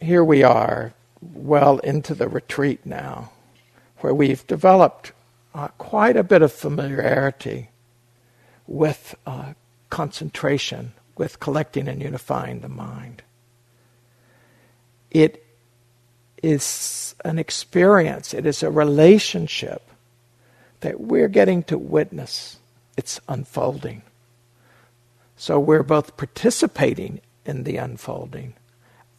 [0.00, 3.30] here we are, well into the retreat now,
[3.98, 5.12] where we've developed
[5.54, 7.68] uh, quite a bit of familiarity
[8.66, 9.52] with uh,
[9.90, 13.22] concentration, with collecting and unifying the mind.
[15.10, 15.44] It
[16.42, 19.82] is an experience, it is a relationship
[20.80, 22.56] that we're getting to witness.
[22.96, 24.00] It's unfolding.
[25.36, 28.54] So we're both participating in the unfolding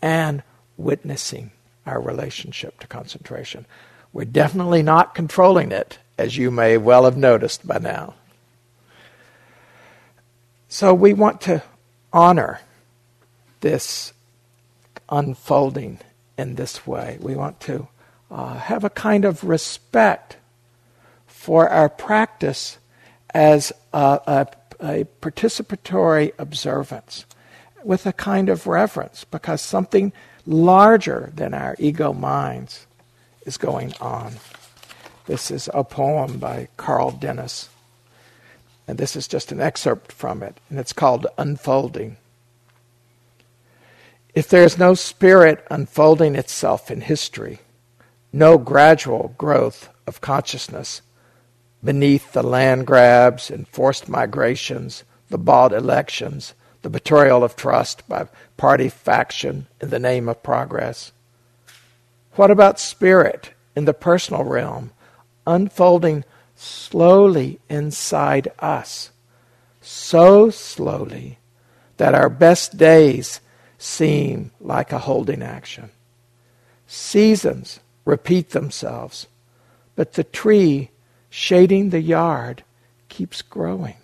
[0.01, 0.41] and
[0.81, 1.51] witnessing
[1.85, 3.65] our relationship to concentration.
[4.13, 8.15] We're definitely not controlling it, as you may well have noticed by now.
[10.67, 11.63] So we want to
[12.13, 12.59] honor
[13.61, 14.13] this
[15.09, 15.99] unfolding
[16.37, 17.17] in this way.
[17.21, 17.87] We want to
[18.29, 20.37] uh, have a kind of respect
[21.27, 22.77] for our practice
[23.33, 24.47] as a, a,
[25.01, 27.25] a participatory observance
[27.83, 30.13] with a kind of reverence because something
[30.45, 32.87] larger than our ego minds
[33.45, 34.33] is going on.
[35.25, 37.69] This is a poem by Carl Dennis.
[38.87, 42.17] And this is just an excerpt from it, and it's called Unfolding.
[44.33, 47.59] If there is no spirit unfolding itself in history,
[48.33, 51.01] no gradual growth of consciousness
[51.83, 58.27] beneath the land grabs and forced migrations, the bought elections, the betrayal of trust by
[58.57, 61.11] party faction in the name of progress.
[62.33, 64.91] What about spirit in the personal realm,
[65.47, 66.23] unfolding
[66.55, 69.11] slowly inside us,
[69.79, 71.37] so slowly
[71.97, 73.41] that our best days
[73.77, 75.89] seem like a holding action?
[76.87, 79.27] Seasons repeat themselves,
[79.95, 80.89] but the tree
[81.29, 82.63] shading the yard
[83.07, 83.95] keeps growing.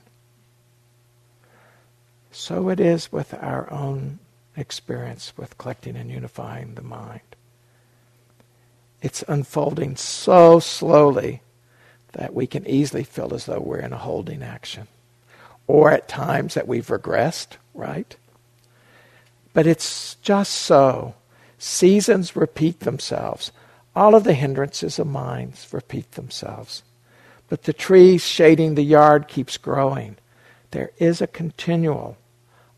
[2.38, 4.20] So it is with our own
[4.56, 7.36] experience with collecting and unifying the mind.
[9.02, 11.42] It's unfolding so slowly
[12.14, 14.88] that we can easily feel as though we're in a holding action.
[15.66, 18.16] Or at times that we've regressed, right?
[19.54, 21.16] But it's just so.
[21.58, 23.52] Seasons repeat themselves.
[23.96, 26.84] All of the hindrances of minds repeat themselves.
[27.50, 30.16] But the tree shading the yard keeps growing.
[30.72, 32.16] There is a continual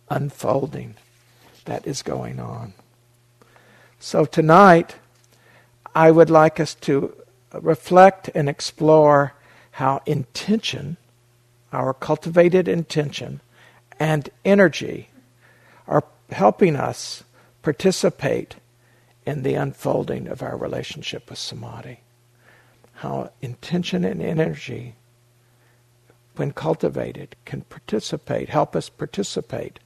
[0.10, 0.96] unfolding
[1.66, 2.74] that is going on.
[4.00, 4.96] So tonight,
[5.94, 7.16] I would like us to
[7.54, 9.34] reflect and explore
[9.72, 10.98] how intention,
[11.72, 13.42] our cultivated intention,
[14.00, 15.10] and energy
[15.88, 17.24] are helping us
[17.62, 18.56] participate
[19.26, 22.00] in the unfolding of our relationship with samadhi.
[22.96, 24.96] How intention and energy,
[26.36, 29.80] when cultivated, can participate, help us participate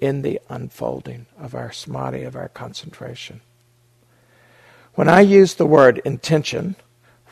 [0.00, 3.40] in the unfolding of our samadhi, of our concentration.
[4.94, 6.76] When I use the word intention,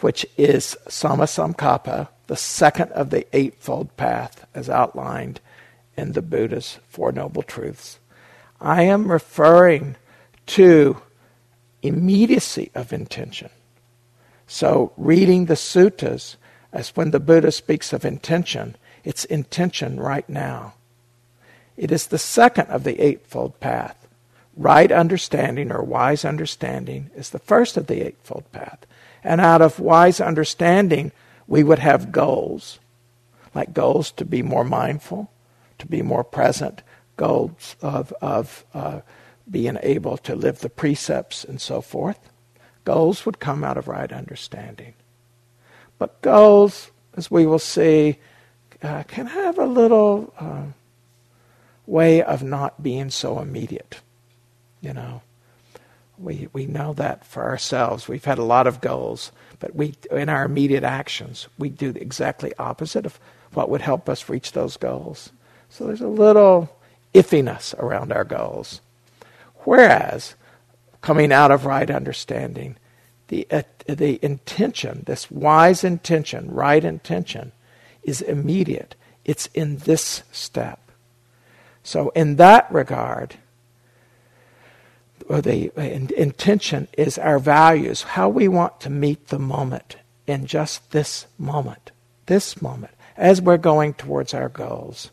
[0.01, 5.41] which is samma sankappa, the second of the Eightfold Path as outlined
[5.97, 7.99] in the Buddha's Four Noble Truths,
[8.61, 9.97] I am referring
[10.49, 10.99] to
[11.83, 13.51] immediacy of intention.
[14.47, 16.37] So, reading the suttas,
[16.73, 20.75] as when the Buddha speaks of intention, it's intention right now.
[21.79, 24.09] It is the second of the Eightfold Path.
[24.57, 28.85] Right understanding or wise understanding is the first of the Eightfold Path.
[29.23, 31.13] And out of wise understanding,
[31.47, 32.81] we would have goals,
[33.55, 35.31] like goals to be more mindful,
[35.79, 36.83] to be more present,
[37.17, 39.01] goals of, of uh,
[39.49, 42.19] being able to live the precepts and so forth.
[42.85, 44.95] Goals would come out of right understanding.
[45.97, 48.19] But goals, as we will see,
[48.83, 50.63] uh, can have a little uh,
[51.89, 54.01] way of not being so immediate.
[54.81, 55.23] You know,
[56.19, 58.07] we, we know that for ourselves.
[58.07, 62.03] We've had a lot of goals, but we, in our immediate actions, we do the
[62.03, 63.19] exactly opposite of
[63.55, 65.31] what would help us reach those goals.
[65.71, 66.77] So there's a little
[67.15, 68.81] iffiness around our goals.
[69.65, 70.35] Whereas,
[71.01, 72.77] coming out of right understanding,
[73.29, 77.53] the, uh, the intention, this wise intention, right intention,
[78.03, 78.95] is immediate.
[79.25, 80.81] It's in this step.
[81.89, 83.37] So, in that regard,
[85.27, 85.73] the
[86.21, 89.97] intention is our values, how we want to meet the moment
[90.27, 91.93] in just this moment,
[92.27, 95.11] this moment, as we're going towards our goals.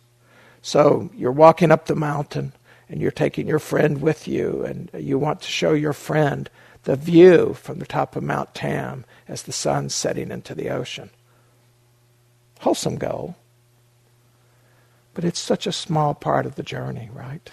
[0.61, 2.51] So, you're walking up the mountain
[2.89, 6.49] and you're taking your friend with you, and you want to show your friend
[6.83, 11.09] the view from the top of Mount Tam as the sun's setting into the ocean.
[12.59, 13.37] Wholesome goal.
[15.15, 17.49] But it's such a small part of the journey, right?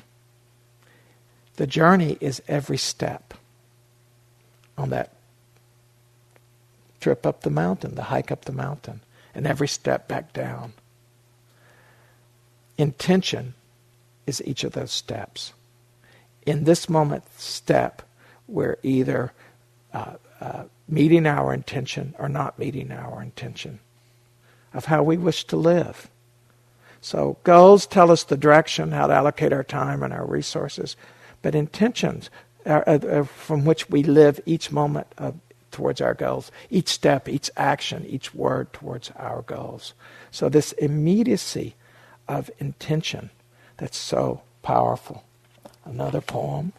[1.57, 3.35] The journey is every step
[4.77, 5.13] on that
[7.01, 9.01] trip up the mountain, the hike up the mountain,
[9.33, 10.73] and every step back down.
[12.77, 13.55] Intention
[14.27, 15.53] is each of those steps.
[16.45, 18.03] In this moment, step,
[18.49, 19.33] we're either
[19.93, 23.79] uh, uh, meeting our intention or not meeting our intention
[24.75, 26.09] of how we wish to live.
[27.05, 30.97] So, goals tell us the direction, how to allocate our time and our resources,
[31.43, 32.31] but intentions
[32.65, 35.35] are, are, are from which we live each moment of,
[35.73, 39.95] towards our goals, each step, each action, each word towards our goals.
[40.31, 41.75] So, this immediacy
[42.29, 43.31] of intention
[43.79, 45.25] that's so powerful.
[45.85, 46.73] Another poem.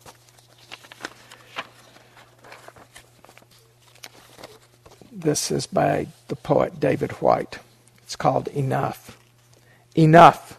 [5.11, 7.59] This is by the poet David Whyte.
[8.03, 9.17] It's called Enough.
[9.95, 10.57] Enough.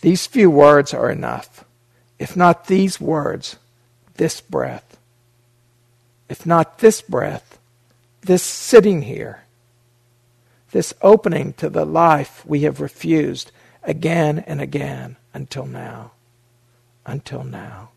[0.00, 1.64] These few words are enough.
[2.18, 3.56] If not these words,
[4.14, 4.98] this breath.
[6.28, 7.58] If not this breath,
[8.20, 9.42] this sitting here.
[10.72, 13.52] This opening to the life we have refused
[13.82, 16.12] again and again until now.
[17.06, 17.90] Until now.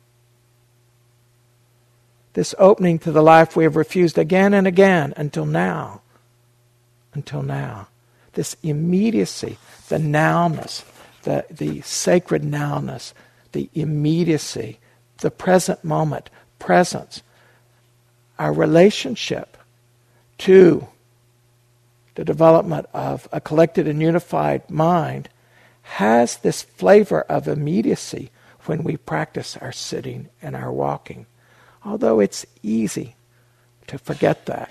[2.33, 6.01] This opening to the life we have refused again and again until now.
[7.13, 7.87] Until now
[8.37, 9.57] this immediacy,
[9.89, 10.83] the nowness,
[11.23, 13.13] the, the sacred nowness,
[13.51, 14.79] the immediacy,
[15.21, 16.29] the present moment,
[16.59, 17.23] presence,
[18.37, 19.57] our relationship
[20.37, 20.87] to
[22.13, 25.29] the development of a collected and unified mind
[25.81, 28.29] has this flavor of immediacy
[28.65, 31.25] when we practice our sitting and our walking.
[31.83, 33.15] Although it's easy
[33.87, 34.69] to forget that.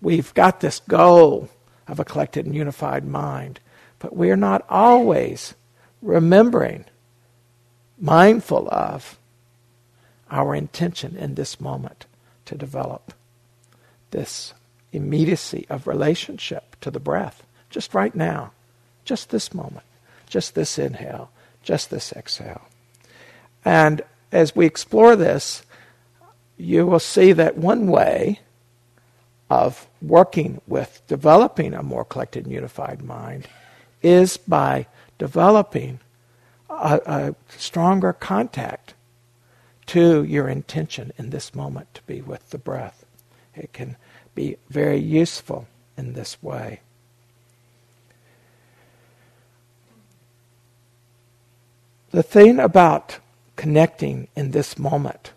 [0.00, 1.50] We've got this goal
[1.86, 3.60] of a collected and unified mind.
[3.98, 5.54] But we are not always
[6.00, 6.84] remembering,
[7.98, 9.18] mindful of
[10.30, 12.06] our intention in this moment
[12.46, 13.12] to develop
[14.10, 14.54] this
[14.92, 18.52] immediacy of relationship to the breath, just right now,
[19.04, 19.84] just this moment,
[20.28, 21.30] just this inhale,
[21.62, 22.62] just this exhale.
[23.64, 25.62] And as we explore this,
[26.56, 28.40] you will see that one way
[29.52, 33.46] of working with developing a more collected and unified mind
[34.02, 34.86] is by
[35.18, 36.00] developing
[36.70, 38.94] a, a stronger contact
[39.84, 43.04] to your intention in this moment to be with the breath.
[43.54, 43.96] It can
[44.34, 45.68] be very useful
[45.98, 46.80] in this way.
[52.10, 53.18] The thing about
[53.56, 55.32] connecting in this moment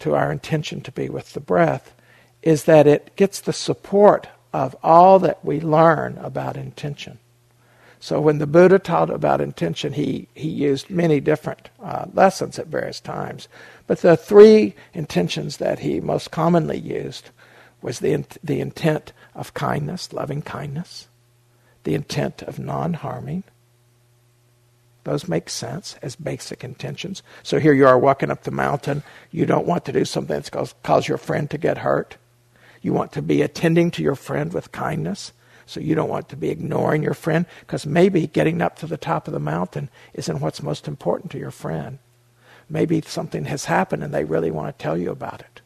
[0.00, 1.94] to our intention to be with the breath
[2.42, 7.18] is that it gets the support of all that we learn about intention.
[8.00, 12.68] So when the Buddha taught about intention, he, he used many different uh, lessons at
[12.68, 13.48] various times.
[13.88, 17.30] But the three intentions that he most commonly used
[17.82, 21.08] was the, the intent of kindness, loving kindness,
[21.82, 23.42] the intent of non-harming.
[25.02, 27.22] Those make sense as basic intentions.
[27.42, 29.02] So here you are walking up the mountain.
[29.32, 32.16] You don't want to do something that's going to cause your friend to get hurt.
[32.82, 35.32] You want to be attending to your friend with kindness.
[35.66, 38.96] So you don't want to be ignoring your friend because maybe getting up to the
[38.96, 41.98] top of the mountain isn't what's most important to your friend.
[42.70, 45.60] Maybe something has happened and they really want to tell you about it.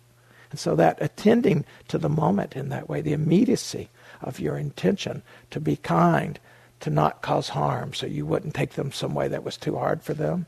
[0.50, 5.22] And so that attending to the moment in that way, the immediacy of your intention
[5.50, 6.38] to be kind,
[6.80, 10.02] to not cause harm, so you wouldn't take them some way that was too hard
[10.02, 10.46] for them.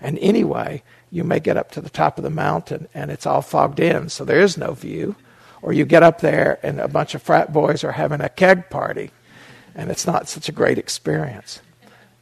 [0.00, 3.42] And anyway, you may get up to the top of the mountain and it's all
[3.42, 5.16] fogged in, so there is no view
[5.64, 8.68] or you get up there and a bunch of frat boys are having a keg
[8.68, 9.10] party,
[9.74, 11.62] and it's not such a great experience.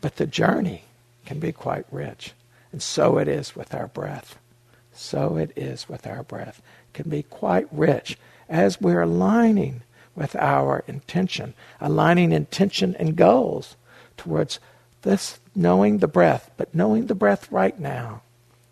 [0.01, 0.85] But the journey
[1.27, 2.35] can be quite rich.
[2.71, 4.39] And so it is with our breath.
[4.93, 6.63] So it is with our breath.
[6.87, 8.17] It can be quite rich
[8.49, 9.83] as we're aligning
[10.15, 13.75] with our intention, aligning intention and goals
[14.17, 14.61] towards
[15.03, 18.23] this knowing the breath, but knowing the breath right now,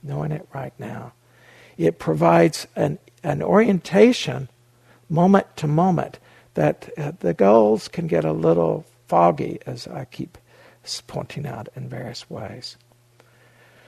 [0.00, 1.12] knowing it right now.
[1.76, 4.48] It provides an, an orientation
[5.11, 6.19] moment to moment
[6.55, 10.38] that uh, the goals can get a little foggy as I keep
[11.07, 12.76] pointing out in various ways.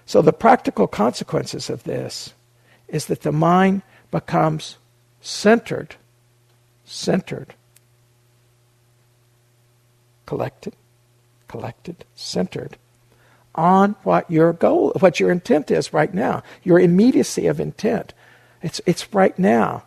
[0.05, 2.35] So, the practical consequences of this
[2.88, 4.76] is that the mind becomes
[5.21, 5.95] centered,
[6.85, 7.55] centered,
[10.26, 10.75] collected,
[11.49, 12.76] collected, centered
[13.55, 18.12] on what your goal, what your intent is right now, your immediacy of intent.
[18.62, 19.85] It's, it's right now.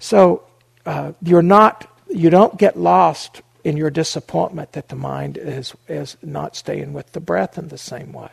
[0.00, 0.42] So
[0.86, 6.16] uh, you're not, you don't get lost in your disappointment that the mind is, is
[6.22, 8.30] not staying with the breath in the same way.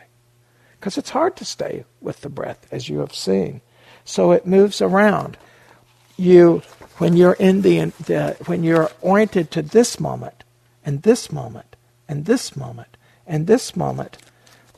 [0.78, 3.60] Because it's hard to stay with the breath, as you have seen.
[4.04, 5.36] So it moves around.
[6.16, 6.62] You,
[6.98, 10.44] when you're in the, the when you're oriented to this moment,
[10.84, 11.76] and this moment,
[12.08, 14.18] and this moment, and this moment,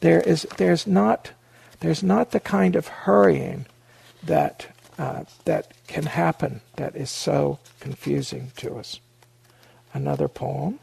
[0.00, 1.32] there is there's not
[1.80, 3.66] there's not the kind of hurrying
[4.22, 4.66] that
[5.00, 9.00] uh, that can happen that is so confusing to us.
[9.94, 10.78] Another poem.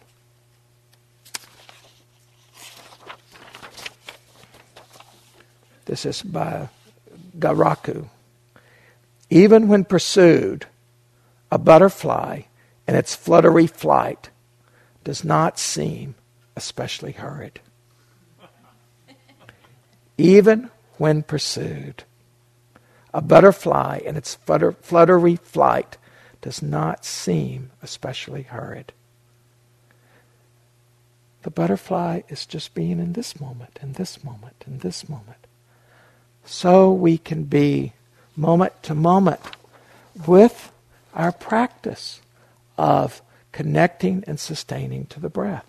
[5.85, 6.69] This is by
[7.37, 8.09] Garaku.
[9.29, 10.65] Even when pursued,
[11.51, 12.41] a butterfly
[12.87, 14.31] in its fluttery flight
[15.03, 16.15] does not seem
[16.55, 17.59] especially hurried.
[20.17, 22.03] Even when pursued,
[23.17, 25.97] a butterfly in its flutter, fluttery flight
[26.43, 28.93] does not seem especially hurried.
[31.41, 35.47] The butterfly is just being in this moment, in this moment, in this moment.
[36.45, 37.93] So we can be
[38.35, 39.41] moment to moment
[40.27, 40.71] with
[41.15, 42.21] our practice
[42.77, 45.65] of connecting and sustaining to the breath.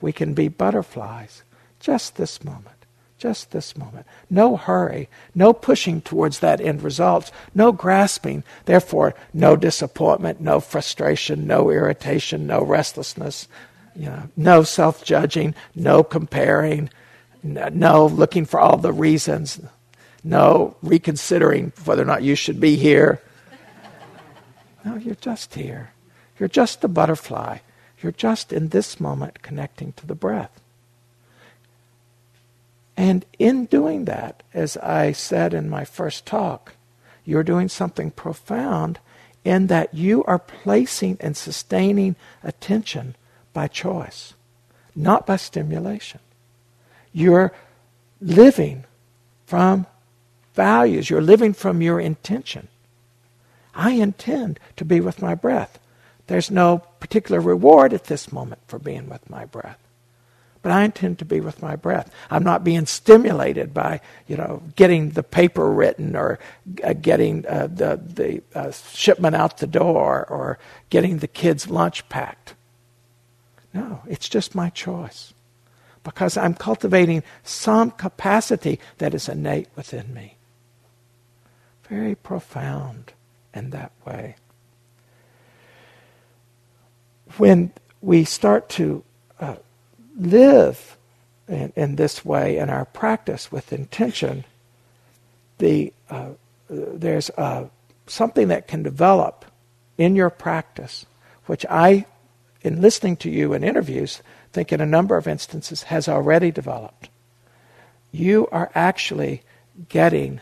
[0.00, 1.42] We can be butterflies
[1.78, 2.77] just this moment.
[3.18, 4.06] Just this moment.
[4.30, 11.44] No hurry, no pushing towards that end result, no grasping, therefore, no disappointment, no frustration,
[11.46, 13.48] no irritation, no restlessness,
[13.96, 16.90] you know, no self judging, no comparing,
[17.42, 19.60] no looking for all the reasons,
[20.22, 23.20] no reconsidering whether or not you should be here.
[24.84, 25.90] No, you're just here.
[26.38, 27.58] You're just a butterfly.
[28.00, 30.60] You're just in this moment connecting to the breath.
[32.98, 36.74] And in doing that, as I said in my first talk,
[37.24, 38.98] you're doing something profound
[39.44, 43.14] in that you are placing and sustaining attention
[43.52, 44.34] by choice,
[44.96, 46.18] not by stimulation.
[47.12, 47.52] You're
[48.20, 48.82] living
[49.46, 49.86] from
[50.54, 52.66] values, you're living from your intention.
[53.76, 55.78] I intend to be with my breath.
[56.26, 59.78] There's no particular reward at this moment for being with my breath
[60.68, 62.10] but I intend to be with my breath.
[62.30, 66.38] I'm not being stimulated by, you know, getting the paper written or
[66.84, 70.58] uh, getting uh, the, the uh, shipment out the door or
[70.90, 72.52] getting the kids' lunch packed.
[73.72, 75.32] No, it's just my choice
[76.04, 80.36] because I'm cultivating some capacity that is innate within me.
[81.88, 83.14] Very profound
[83.54, 84.36] in that way.
[87.38, 87.72] When
[88.02, 89.02] we start to
[89.40, 89.54] uh,
[90.18, 90.96] live
[91.48, 94.44] in, in this way in our practice with intention,
[95.58, 96.30] the, uh,
[96.68, 97.66] there's uh,
[98.06, 99.44] something that can develop
[99.96, 101.06] in your practice,
[101.46, 102.04] which I,
[102.62, 104.22] in listening to you in interviews,
[104.52, 107.08] think in a number of instances has already developed.
[108.12, 109.42] You are actually
[109.88, 110.40] getting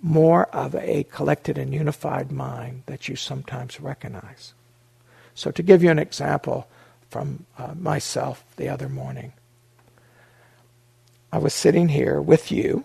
[0.00, 4.54] more of a collected and unified mind that you sometimes recognize.
[5.34, 6.68] So, to give you an example,
[7.10, 9.32] from uh, myself the other morning.
[11.32, 12.84] I was sitting here with you,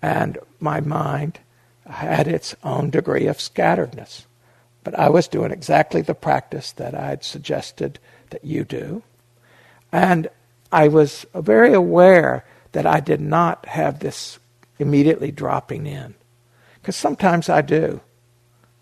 [0.00, 1.40] and my mind
[1.88, 4.24] had its own degree of scatteredness.
[4.84, 7.98] But I was doing exactly the practice that I would suggested
[8.30, 9.02] that you do.
[9.92, 10.28] And
[10.72, 14.38] I was very aware that I did not have this
[14.78, 16.14] immediately dropping in.
[16.80, 18.00] Because sometimes I do,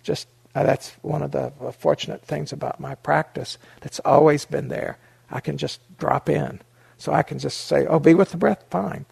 [0.02, 4.68] just uh, that's one of the uh, fortunate things about my practice that's always been
[4.68, 4.98] there.
[5.30, 6.60] I can just drop in.
[6.96, 9.06] So I can just say, oh, be with the breath, fine.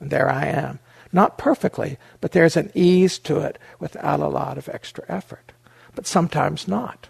[0.00, 0.80] And there I am.
[1.12, 5.52] Not perfectly, but there's an ease to it without a lot of extra effort.
[5.94, 7.08] But sometimes not.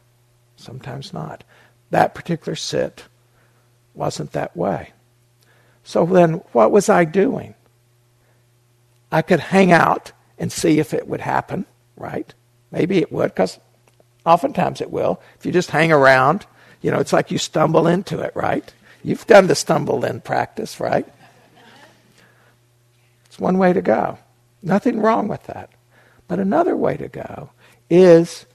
[0.57, 1.43] Sometimes not.
[1.91, 3.05] That particular sit
[3.95, 4.93] wasn't that way.
[5.83, 7.55] So then, what was I doing?
[9.11, 11.65] I could hang out and see if it would happen,
[11.97, 12.33] right?
[12.71, 13.59] Maybe it would, because
[14.25, 15.21] oftentimes it will.
[15.39, 16.47] If you just hang around,
[16.81, 18.73] you know, it's like you stumble into it, right?
[19.03, 21.07] You've done the stumble in practice, right?
[23.27, 24.19] It's one way to go.
[24.63, 25.71] Nothing wrong with that.
[26.29, 27.51] But another way to go
[27.89, 28.47] is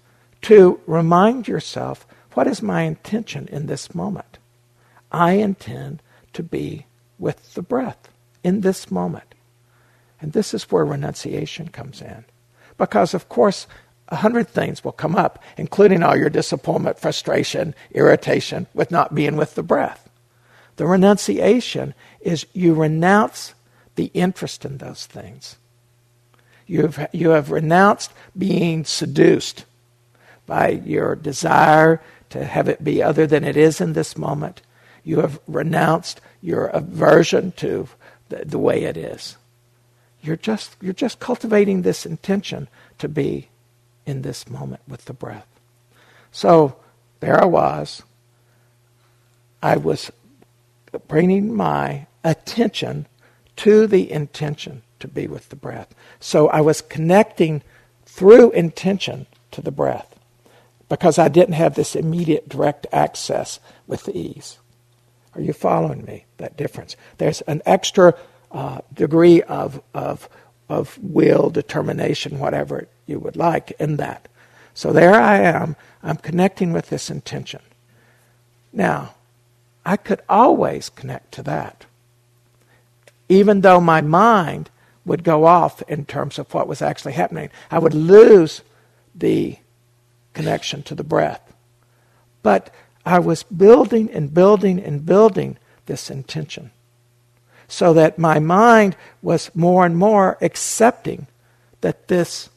[0.44, 2.06] to remind yourself
[2.36, 4.40] what is my intention in this moment?
[5.10, 6.02] I intend
[6.34, 6.86] to be
[7.18, 8.10] with the breath
[8.44, 9.34] in this moment.
[10.20, 12.26] And this is where renunciation comes in.
[12.78, 13.68] Because, of course,
[14.10, 19.36] a hundred things will come up, including all your disappointment, frustration, irritation with not being
[19.36, 20.10] with the breath.
[20.76, 23.54] The renunciation is you renounce
[23.96, 25.56] the interest in those things.
[26.68, 29.66] You have, you have renounced being seduced
[30.46, 34.62] by your desire to have it be other than it is in this moment.
[35.04, 37.88] You have renounced your aversion to
[38.30, 39.38] the, the way it is.
[40.22, 43.50] You're just, you're just cultivating this intention to be
[44.06, 45.48] in this moment with the breath.
[46.32, 46.76] So
[47.20, 48.04] there I was.
[49.62, 50.12] I was
[51.08, 53.08] bringing my attention
[53.58, 55.94] to the intention to be with the breath.
[56.20, 57.62] So I was connecting
[58.06, 60.18] through intention to the breath
[60.88, 64.60] because I didn't have this immediate direct access with ease.
[65.34, 66.26] Are you following me?
[66.38, 66.96] That difference.
[67.18, 68.14] There's an extra
[68.52, 70.30] uh, degree of, of,
[70.70, 74.28] of will, determination, whatever you would like in that.
[74.74, 75.76] So there I am.
[76.04, 77.62] I'm connecting with this intention.
[78.74, 79.16] Now,
[79.86, 81.86] I could always connect to that,
[83.30, 84.70] even though my mind
[85.06, 87.50] would go off in terms of what was actually happening.
[87.72, 88.62] I would lose
[89.14, 89.58] the
[90.34, 91.54] connection to the breath.
[92.44, 92.74] But
[93.06, 96.72] I was building and building and building this intention
[97.68, 101.28] so that my mind was more and more accepting
[101.82, 102.50] that this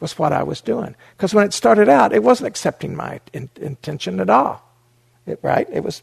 [0.00, 0.94] was what I was doing.
[1.16, 4.62] Because when it started out, it wasn't accepting my in- intention at all,
[5.26, 5.66] it, right?
[5.72, 6.02] It was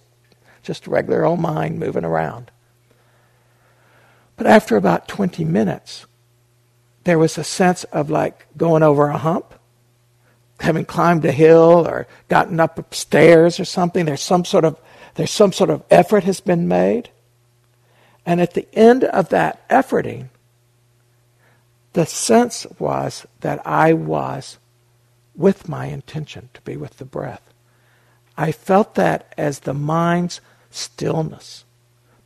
[0.64, 2.50] just a regular old mind moving around.
[4.36, 6.06] But after about 20 minutes,
[7.04, 9.54] there was a sense of like going over a hump,
[10.60, 14.06] having climbed a hill or gotten up stairs or something.
[14.06, 14.80] There's some sort of
[15.16, 17.10] there's some sort of effort has been made.
[18.26, 20.30] And at the end of that efforting,
[21.94, 24.58] the sense was that I was
[25.36, 27.42] with my intention to be with the breath.
[28.38, 31.66] I felt that as the mind's stillness.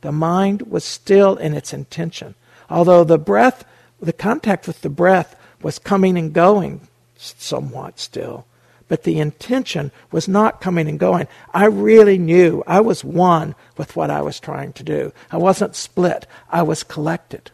[0.00, 2.34] The mind was still in its intention,
[2.70, 3.64] although the breath,
[4.00, 6.80] the contact with the breath was coming and going
[7.16, 8.46] somewhat still,
[8.86, 11.28] but the intention was not coming and going.
[11.52, 15.12] I really knew I was one with what I was trying to do.
[15.30, 17.50] I wasn't split, I was collected.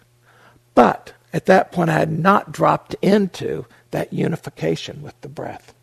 [0.77, 5.75] But at that point, I had not dropped into that unification with the breath.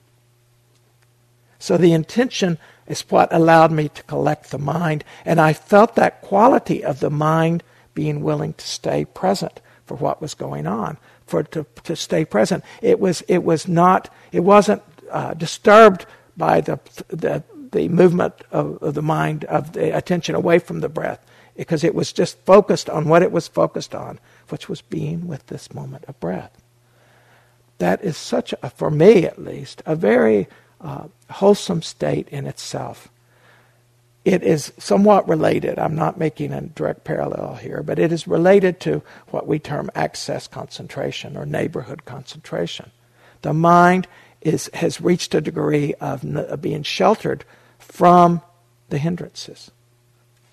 [1.59, 6.22] So the intention is what allowed me to collect the mind, and I felt that
[6.22, 10.96] quality of the mind being willing to stay present for what was going on,
[11.27, 12.64] for to, to stay present.
[12.81, 16.05] It was it was not it wasn't uh, disturbed
[16.37, 20.90] by the the the movement of, of the mind of the attention away from the
[20.90, 21.20] breath
[21.57, 24.18] because it was just focused on what it was focused on
[24.51, 26.51] which was being with this moment of breath.
[27.79, 30.48] That is such, a, for me at least, a very
[30.79, 33.07] uh, wholesome state in itself.
[34.24, 35.79] It is somewhat related.
[35.79, 39.90] I'm not making a direct parallel here, but it is related to what we term
[39.96, 42.92] access concentration or neighborhood concentration.
[43.42, 44.07] The mind
[44.42, 47.46] is, has reached a degree of, n- of being sheltered
[47.79, 48.42] from
[48.90, 49.72] the hindrances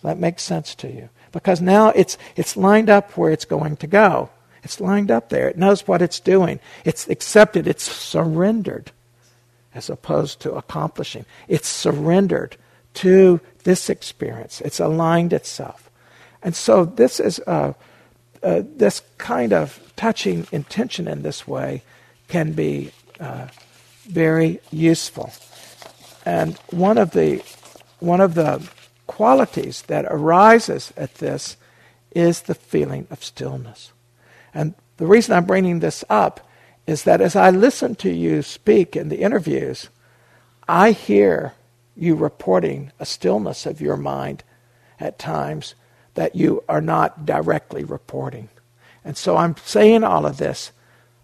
[0.03, 1.09] that makes sense to you?
[1.33, 4.31] Because now it's, it's lined up where it's going to go.
[4.63, 5.49] It's lined up there.
[5.49, 6.61] It knows what it's doing.
[6.85, 7.67] It's accepted.
[7.67, 8.93] It's surrendered
[9.75, 11.25] as opposed to accomplishing.
[11.47, 12.57] It's surrendered
[12.95, 14.61] to this experience.
[14.63, 15.91] It's aligned itself.
[16.43, 17.75] And so this is uh,
[18.43, 21.83] uh, this kind of touching intention in this way
[22.29, 23.49] can be uh,
[24.07, 25.33] very useful.
[26.25, 27.43] And one of the
[28.01, 28.69] one of the
[29.09, 31.57] qualities that arises at this
[32.13, 33.91] is the feeling of stillness.
[34.55, 36.47] And the reason I'm bringing this up
[36.87, 39.89] is that as I listen to you speak in the interviews,
[40.69, 41.55] I hear
[41.97, 44.45] you reporting a stillness of your mind
[45.01, 45.75] at times
[46.15, 48.49] that you are not directly reporting.
[49.05, 50.71] And so I'm saying all of this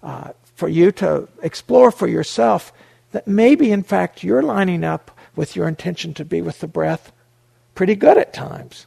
[0.03, 2.73] uh, for you to explore for yourself
[3.13, 7.11] that maybe, in fact, you're lining up with your intention to be with the breath
[7.75, 8.87] pretty good at times.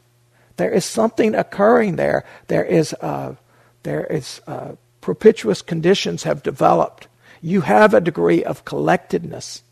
[0.56, 2.24] There is something occurring there.
[2.48, 3.34] There is, uh,
[3.82, 7.06] there is uh, propitious conditions have developed.
[7.40, 9.62] You have a degree of collectedness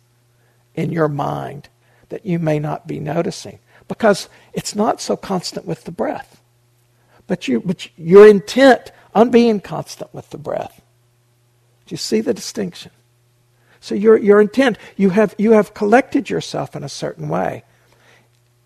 [0.74, 1.68] in your mind
[2.10, 6.40] that you may not be noticing because it's not so constant with the breath.
[7.26, 10.80] But, you, but you're intent on being constant with the breath.
[11.86, 12.92] Do you see the distinction?
[13.80, 17.64] So your, your intent, you have, you have collected yourself in a certain way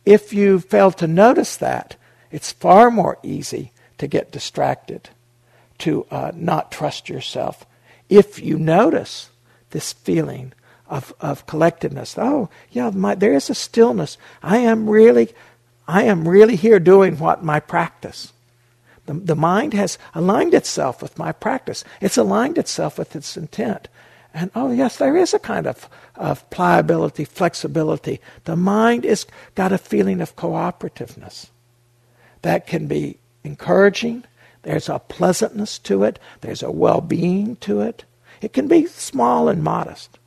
[0.05, 1.97] if you fail to notice that,
[2.31, 5.11] it's far more easy to get distracted,
[5.79, 7.65] to uh, not trust yourself.
[8.09, 9.31] If you notice
[9.71, 10.53] this feeling
[10.89, 14.17] of, of collectedness, oh, yeah, my, there is a stillness.
[14.43, 15.33] I am really,
[15.87, 18.33] I am really here doing what my practice.
[19.07, 21.85] The, the mind has aligned itself with my practice.
[22.01, 23.89] It's aligned itself with its intent.
[24.33, 28.21] And oh, yes, there is a kind of, of pliability, flexibility.
[28.45, 31.49] The mind has got a feeling of cooperativeness
[32.43, 34.25] that can be encouraging.
[34.63, 38.05] There's a pleasantness to it, there's a well being to it.
[38.41, 40.19] It can be small and modest.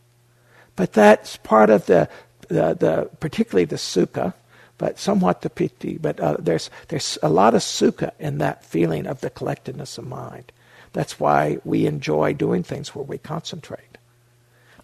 [0.75, 2.09] But that's part of the,
[2.49, 4.33] the, the particularly the sukha,
[4.77, 5.97] but somewhat the piti.
[5.97, 10.07] But uh, there's, there's a lot of sukha in that feeling of the collectedness of
[10.07, 10.51] mind.
[10.93, 13.92] That's why we enjoy doing things where we concentrate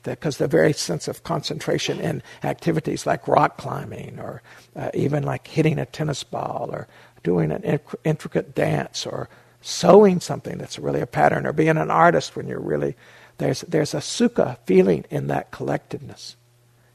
[0.03, 4.41] because the very sense of concentration in activities like rock climbing or
[4.75, 6.88] uh, even like hitting a tennis ball or
[7.23, 9.27] doing an inc- intricate dance or
[9.62, 12.95] sewing something that's really a pattern or being an artist when you're really
[13.39, 16.38] there's there's a sukha feeling in that collectedness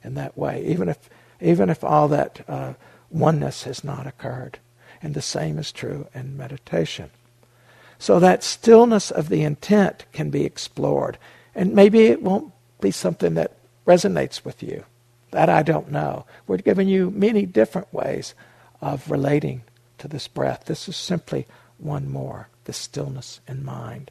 [0.02, 1.10] in that way even if
[1.42, 2.72] even if all that uh,
[3.10, 4.58] oneness has not occurred
[5.02, 7.10] and the same is true in meditation
[7.98, 11.18] so that stillness of the intent can be explored
[11.54, 12.53] and maybe it won't
[12.84, 13.50] be something that
[13.86, 14.84] resonates with you.
[15.32, 16.26] That I don't know.
[16.46, 18.34] We're giving you many different ways
[18.80, 19.62] of relating
[19.98, 20.66] to this breath.
[20.66, 21.46] This is simply
[21.78, 24.10] one more the stillness in mind.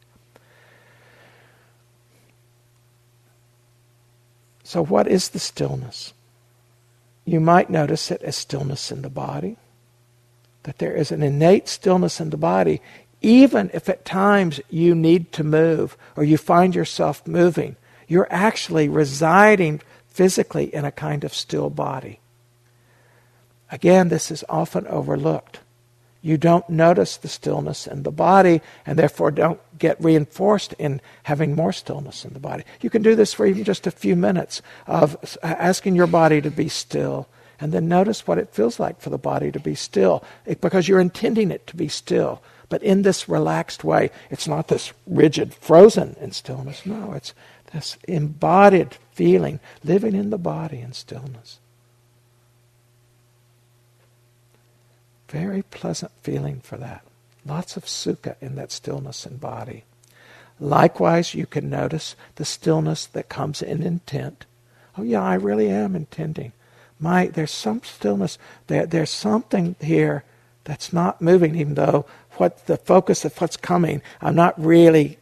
[4.64, 6.14] So, what is the stillness?
[7.26, 9.56] You might notice it as stillness in the body,
[10.64, 12.82] that there is an innate stillness in the body,
[13.22, 18.90] even if at times you need to move or you find yourself moving you're actually
[18.90, 22.20] residing physically in a kind of still body.
[23.72, 25.60] Again, this is often overlooked.
[26.22, 31.54] You don't notice the stillness in the body and therefore don't get reinforced in having
[31.56, 32.64] more stillness in the body.
[32.80, 36.52] You can do this for even just a few minutes of asking your body to
[36.52, 37.28] be still
[37.60, 40.88] and then notice what it feels like for the body to be still it, because
[40.88, 45.54] you're intending it to be still but in this relaxed way it's not this rigid
[45.54, 47.34] frozen in stillness no it's
[47.74, 51.60] this embodied feeling, living in the body in stillness.
[55.28, 57.02] Very pleasant feeling for that.
[57.46, 59.84] Lots of sukha in that stillness and body.
[60.60, 64.46] Likewise, you can notice the stillness that comes in intent.
[64.98, 66.54] Oh, yeah, I really am intending.
[67.00, 68.38] My, there's some stillness.
[68.68, 70.24] There, there's something here
[70.64, 75.18] that's not moving, even though what the focus of what's coming, I'm not really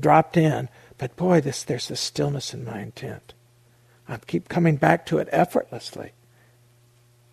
[0.00, 0.68] dropped in.
[0.98, 3.32] But boy, this, there's this stillness in my intent.
[4.08, 6.10] I keep coming back to it effortlessly.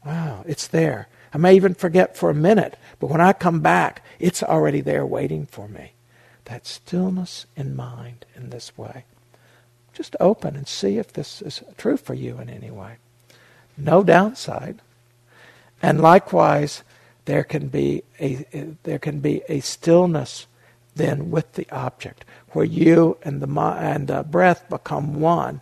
[0.06, 1.08] Wow, it's there.
[1.34, 5.06] I may even forget for a minute, but when I come back, it's already there
[5.06, 5.94] waiting for me.
[6.46, 9.06] That stillness in mind in this way.
[9.94, 12.98] Just open and see if this is true for you in any way.
[13.78, 14.80] No downside.
[15.82, 16.84] And likewise,
[17.26, 20.46] there can be a, there can be a stillness
[20.96, 22.24] then with the object
[22.56, 25.62] where you and the and the uh, breath become one,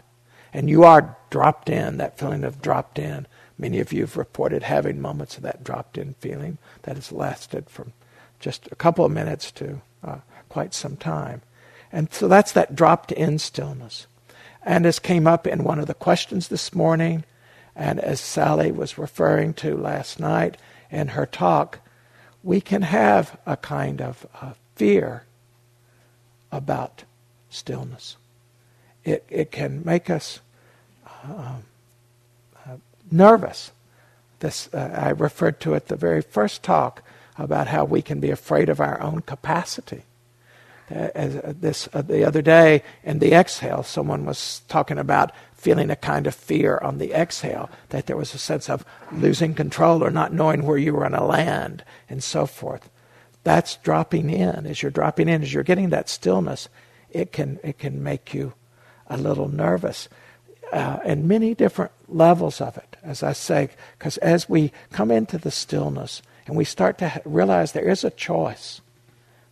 [0.53, 1.97] and you are dropped in.
[1.97, 3.25] That feeling of dropped in.
[3.57, 7.67] Many of you have reported having moments of that dropped in feeling that has lasted
[7.69, 7.93] from
[8.39, 10.17] just a couple of minutes to uh,
[10.49, 11.41] quite some time.
[11.91, 14.05] And so that's that dropped in stillness.
[14.63, 17.23] And as came up in one of the questions this morning,
[17.75, 20.57] and as Sally was referring to last night
[20.91, 21.79] in her talk,
[22.43, 25.23] we can have a kind of uh, fear
[26.53, 27.03] about
[27.49, 28.15] stillness.
[29.03, 30.39] It, it can make us
[31.05, 31.63] uh, um,
[32.65, 32.75] uh,
[33.11, 33.71] nervous.
[34.39, 37.01] This, uh, I referred to at the very first talk
[37.39, 40.03] about how we can be afraid of our own capacity.
[40.91, 45.31] Uh, as, uh, this uh, the other day in the exhale, someone was talking about
[45.55, 49.55] feeling a kind of fear on the exhale, that there was a sense of losing
[49.55, 52.89] control or not knowing where you were going to land and so forth.
[53.43, 54.65] That's dropping in.
[54.65, 56.69] As you're dropping in, as you're getting that stillness,
[57.11, 58.53] it can it can make you
[59.07, 60.07] a little nervous,
[60.71, 62.95] uh, and many different levels of it.
[63.03, 67.71] As I say, because as we come into the stillness and we start to realize
[67.71, 68.81] there is a choice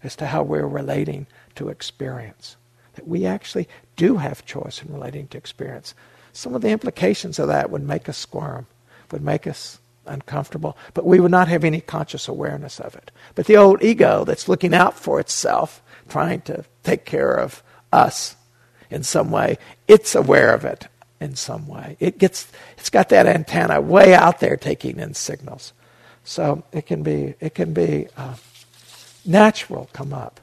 [0.04, 2.56] as to how we're relating to experience,
[2.94, 5.94] that we actually do have choice in relating to experience.
[6.34, 8.68] Some of the implications of that would make us squirm,
[9.12, 13.12] would make us uncomfortable, but we would not have any conscious awareness of it.
[13.36, 17.62] But the old ego that's looking out for itself, trying to take care of
[17.92, 18.36] us
[18.90, 20.88] in some way, it's aware of it
[21.20, 21.98] in some way.
[22.00, 25.74] It gets it's got that antenna way out there taking in signals.
[26.24, 28.36] So it can be it can be uh,
[29.26, 30.41] natural come up.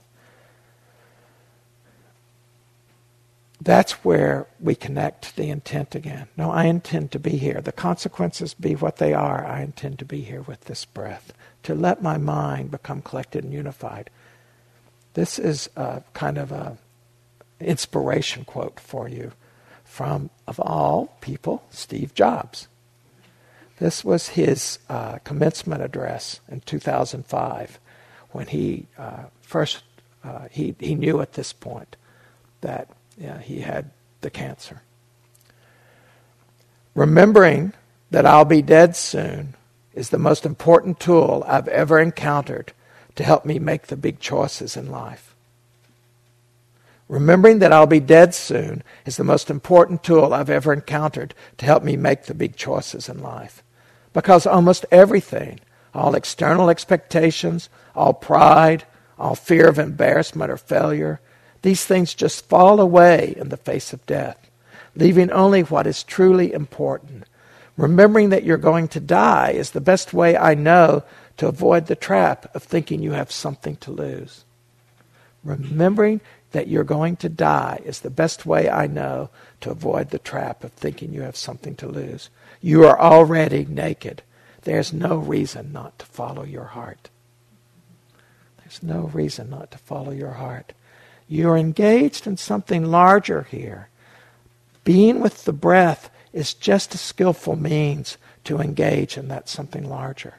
[3.61, 6.29] That's where we connect the intent again.
[6.37, 7.61] No, I intend to be here.
[7.61, 9.45] The consequences be what they are.
[9.45, 11.33] I intend to be here with this breath,
[11.65, 14.11] to let my mind become collected and unified.
[15.15, 16.77] This is a kind of a
[17.61, 19.33] inspiration quote for you
[19.85, 22.69] from, of all people, Steve Jobs.
[23.81, 27.81] This was his uh, commencement address in 2005
[28.31, 29.83] when he uh, first,
[30.23, 31.97] uh, he, he knew at this point
[32.61, 34.83] that yeah, he had the cancer.
[36.95, 37.73] Remembering
[38.11, 39.55] that I'll be dead soon
[39.95, 42.73] is the most important tool I've ever encountered
[43.17, 45.35] to help me make the big choices in life.
[47.09, 51.67] Remembering that I'll be dead soon is the most important tool I've ever encountered to
[51.67, 53.63] help me make the big choices in life.
[54.13, 55.61] Because almost everything,
[55.95, 58.85] all external expectations, all pride,
[59.19, 61.21] all fear of embarrassment or failure,
[61.63, 64.51] these things just fall away in the face of death,
[64.95, 67.25] leaving only what is truly important.
[67.77, 71.03] Remembering that you're going to die is the best way I know
[71.37, 74.45] to avoid the trap of thinking you have something to lose.
[75.45, 80.19] Remembering that you're going to die is the best way I know to avoid the
[80.19, 82.31] trap of thinking you have something to lose.
[82.61, 84.23] You are already naked.
[84.63, 87.11] There's no reason not to follow your heart.
[88.65, 90.73] There's no reason not to follow your heart.
[91.29, 93.91] You're engaged in something larger here.
[94.85, 100.37] Being with the breath is just a skillful means to engage in that something larger.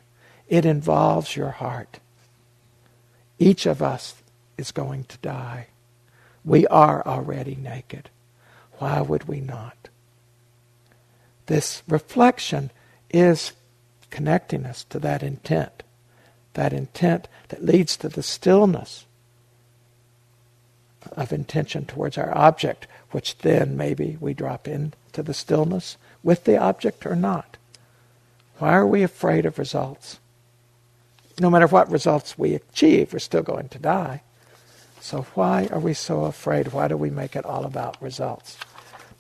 [0.47, 1.99] It involves your heart.
[3.38, 4.15] Each of us
[4.58, 5.67] is going to die.
[6.43, 8.10] We are already naked.
[8.80, 9.89] Why would we not?
[11.45, 12.71] This reflection
[13.12, 13.54] is
[14.10, 15.84] connecting us to that intent,
[16.54, 19.06] that intent that leads to the stillness
[21.21, 26.58] of intention towards our object, which then maybe we drop into the stillness with the
[26.58, 27.58] object or not.
[28.58, 30.19] Why are we afraid of results?
[31.39, 34.23] No matter what results we achieve, we're still going to die.
[35.01, 36.73] So, why are we so afraid?
[36.73, 38.58] Why do we make it all about results?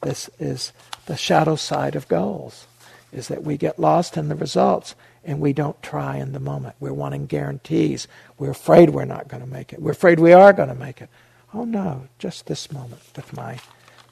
[0.01, 0.71] This is
[1.05, 2.65] the shadow side of goals,
[3.13, 6.75] is that we get lost in the results and we don't try in the moment.
[6.79, 8.07] We're wanting guarantees.
[8.37, 9.81] We're afraid we're not going to make it.
[9.81, 11.09] We're afraid we are going to make it.
[11.53, 13.59] Oh no, just this moment with my,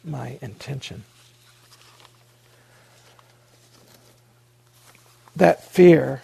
[0.04, 1.04] my intention.
[5.36, 6.24] That fear,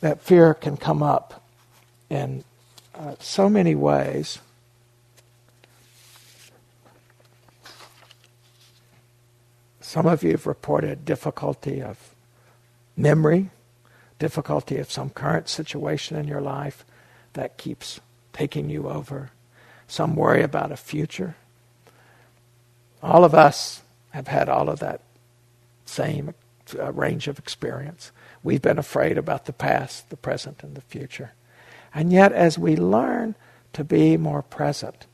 [0.00, 1.44] that fear can come up
[2.10, 2.42] in
[2.94, 4.40] uh, so many ways.
[9.80, 12.14] Some of you have reported difficulty of
[12.96, 13.50] memory,
[14.18, 16.84] difficulty of some current situation in your life
[17.34, 18.00] that keeps
[18.32, 19.30] taking you over
[19.92, 21.36] some worry about a future.
[23.02, 25.02] All of us have had all of that
[25.84, 26.32] same
[26.78, 28.10] uh, range of experience.
[28.42, 31.32] We've been afraid about the past, the present, and the future.
[31.94, 33.34] And yet, as we learn
[33.74, 35.04] to be more present,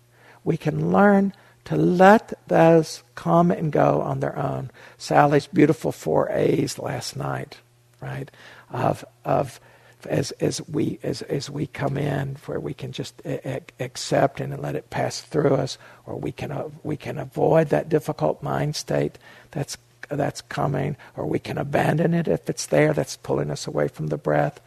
[0.45, 1.33] we can learn
[1.65, 4.71] to let those come and go on their own.
[4.97, 7.57] Sally's beautiful four A's last night,
[8.01, 8.31] right?
[8.71, 9.59] Of, of
[10.07, 14.41] as, as, we, as, as we come in, where we can just a- a- accept
[14.41, 18.43] and let it pass through us, or we can, uh, we can avoid that difficult
[18.43, 19.19] mind state
[19.51, 19.77] that's,
[20.09, 24.07] that's coming, or we can abandon it if it's there, that's pulling us away from
[24.09, 24.61] the breath,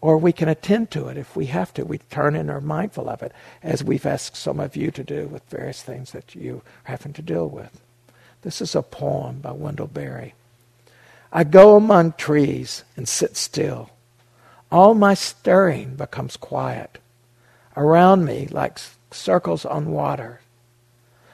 [0.00, 1.84] or we can attend to it if we have to.
[1.84, 5.26] We turn and are mindful of it, as we've asked some of you to do
[5.28, 7.80] with various things that you happen to deal with.
[8.42, 10.32] This is a poem by Wendell Berry.
[11.32, 13.90] I go among trees and sit still
[14.72, 16.98] all my stirring becomes quiet.
[17.76, 18.78] Around me, like
[19.10, 20.40] circles on water,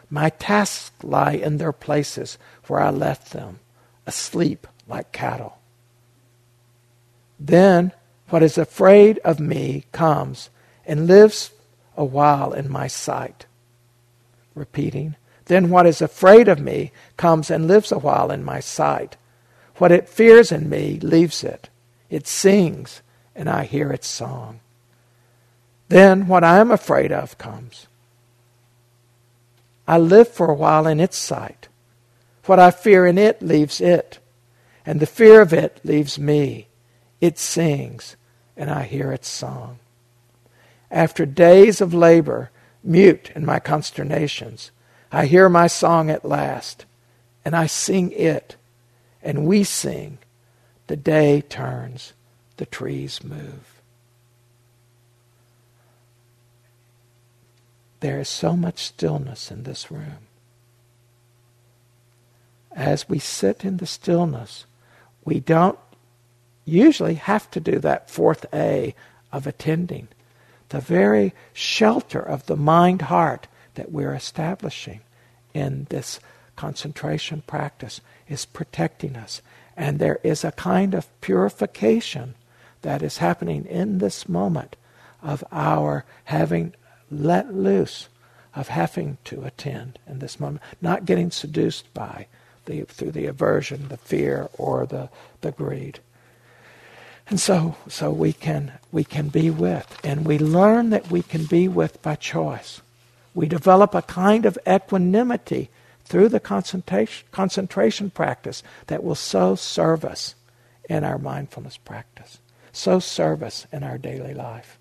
[0.08, 3.58] my tasks lie in their places where I left them,
[4.06, 5.58] asleep like cattle.
[7.38, 7.92] Then
[8.30, 10.48] what is afraid of me comes
[10.86, 11.50] and lives
[11.96, 13.44] a while in my sight.
[14.54, 19.16] Repeating, then what is afraid of me comes and lives a while in my sight.
[19.76, 21.68] What it fears in me leaves it.
[22.08, 23.02] It sings
[23.36, 24.60] and I hear its song.
[25.88, 27.86] Then what I am afraid of comes.
[29.86, 31.68] I live for a while in its sight.
[32.46, 34.18] What I fear in it leaves it,
[34.84, 36.66] and the fear of it leaves me.
[37.20, 38.16] It sings,
[38.56, 39.78] and I hear its song.
[40.90, 42.50] After days of labor,
[42.82, 44.70] mute in my consternations,
[45.12, 46.84] I hear my song at last,
[47.44, 48.56] and I sing it,
[49.22, 50.18] and we sing.
[50.88, 52.12] The day turns,
[52.56, 53.80] the trees move.
[58.00, 60.28] There is so much stillness in this room.
[62.72, 64.66] As we sit in the stillness,
[65.24, 65.78] we don't
[66.64, 68.94] usually have to do that fourth A
[69.32, 70.08] of attending,
[70.68, 75.00] the very shelter of the mind heart that we're establishing
[75.54, 76.20] in this
[76.54, 79.42] concentration practice is protecting us.
[79.76, 82.34] And there is a kind of purification
[82.86, 84.76] that is happening in this moment
[85.20, 86.72] of our having
[87.10, 88.08] let loose
[88.54, 92.26] of having to attend in this moment, not getting seduced by
[92.66, 95.08] the through the aversion, the fear, or the,
[95.40, 95.98] the greed.
[97.28, 99.98] And so so we can we can be with.
[100.04, 102.82] And we learn that we can be with by choice.
[103.34, 105.70] We develop a kind of equanimity
[106.04, 110.36] through the concentration, concentration practice that will so serve us
[110.88, 112.38] in our mindfulness practice.
[112.76, 114.78] So service in our daily life.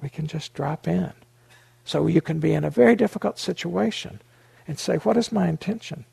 [0.00, 1.12] We can just drop in.
[1.84, 4.22] So you can be in a very difficult situation
[4.66, 6.06] and say, What is my intention?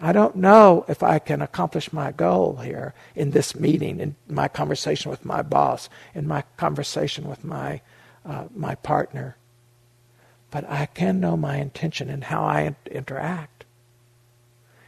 [0.00, 4.46] I don't know if I can accomplish my goal here in this meeting, in my
[4.46, 7.80] conversation with my boss, in my conversation with my,
[8.24, 9.36] uh, my partner.
[10.52, 13.64] But I can know my intention and how I interact.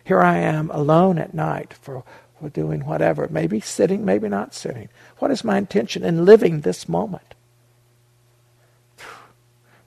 [0.04, 2.04] Here I am alone at night for
[2.42, 3.28] or doing whatever.
[3.30, 4.88] Maybe sitting, maybe not sitting.
[5.18, 7.22] What is my intention in living this moment?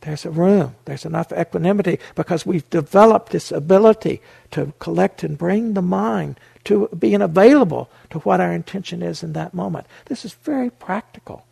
[0.02, 5.74] There's a room, there's enough equanimity because we've developed this ability to collect and bring
[5.74, 9.86] the mind to being available to what our intention is in that moment.
[10.06, 11.46] This is very practical,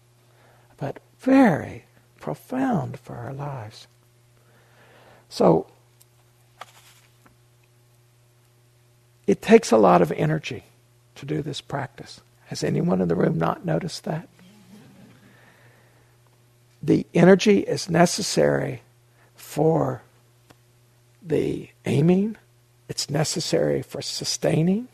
[0.78, 1.84] but very
[2.22, 3.88] profound for our lives.
[5.28, 5.68] So,
[9.28, 10.64] it takes a lot of energy
[11.16, 12.22] to do this practice.
[12.46, 14.30] Has anyone in the room not noticed that?
[16.84, 18.84] The energy is necessary
[19.36, 20.04] for
[21.24, 22.38] the aiming,
[22.88, 24.88] it's necessary for sustaining,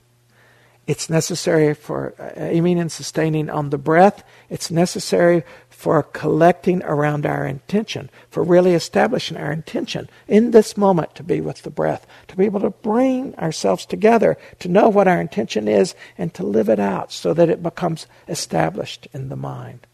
[0.88, 4.24] it's necessary for uh, aiming and sustaining on the breath.
[4.50, 11.14] It's necessary for collecting around our intention, for really establishing our intention in this moment
[11.16, 15.08] to be with the breath, to be able to bring ourselves together, to know what
[15.08, 19.36] our intention is, and to live it out so that it becomes established in the
[19.36, 19.86] mind.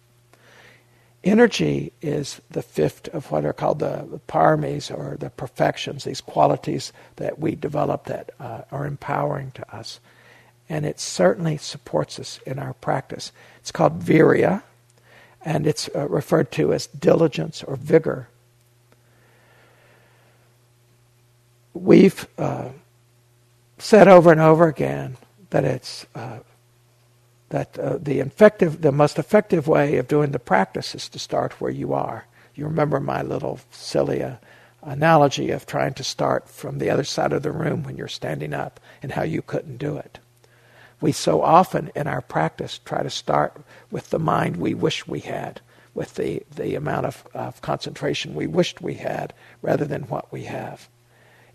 [1.23, 6.93] Energy is the fifth of what are called the paramis or the perfections, these qualities
[7.17, 9.99] that we develop that uh, are empowering to us
[10.69, 13.31] and it certainly supports us in our practice.
[13.59, 14.63] It's called virya,
[15.43, 18.27] and it's uh, referred to as diligence or vigor.
[21.73, 22.69] We've uh,
[23.77, 25.17] said over and over again
[25.51, 26.39] that it's uh,
[27.49, 31.61] that uh, the effective, the most effective way of doing the practice is to start
[31.61, 32.25] where you are.
[32.55, 34.35] You remember my little silly uh,
[34.81, 38.53] analogy of trying to start from the other side of the room when you're standing
[38.53, 40.17] up and how you couldn't do it
[41.01, 45.19] we so often in our practice try to start with the mind we wish we
[45.19, 45.61] had,
[45.93, 50.45] with the, the amount of, of concentration we wished we had, rather than what we
[50.45, 50.89] have.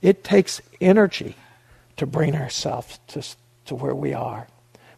[0.00, 1.36] It takes energy
[1.96, 3.22] to bring ourselves to,
[3.66, 4.48] to where we are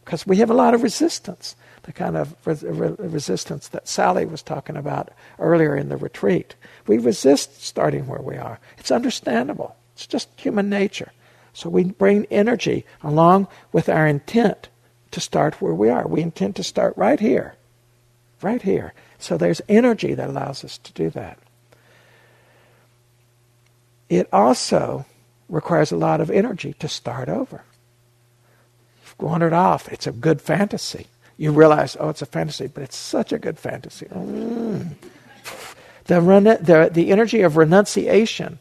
[0.04, 4.42] because we have a lot of resistance, the kind of re- resistance that Sally was
[4.42, 6.54] talking about earlier in the retreat.
[6.87, 8.61] We resist starting where we are.
[8.78, 11.11] It's understandable, it's just human nature.
[11.55, 14.69] So we bring energy along with our intent
[15.12, 16.07] to start where we are.
[16.07, 17.55] We intend to start right here,
[18.43, 18.93] right here.
[19.19, 21.38] So there's energy that allows us to do that.
[24.11, 25.07] It also
[25.49, 27.62] requires a lot of energy to start over.
[29.05, 29.88] You've wandered off.
[29.90, 31.07] It's a good fantasy.
[31.37, 34.07] You realize, oh, it's a fantasy, but it's such a good fantasy.
[34.07, 34.90] Mm.
[36.07, 36.21] The,
[36.61, 38.59] the, the energy of renunciation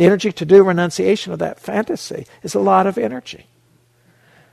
[0.00, 3.48] the energy to do renunciation of that fantasy is a lot of energy.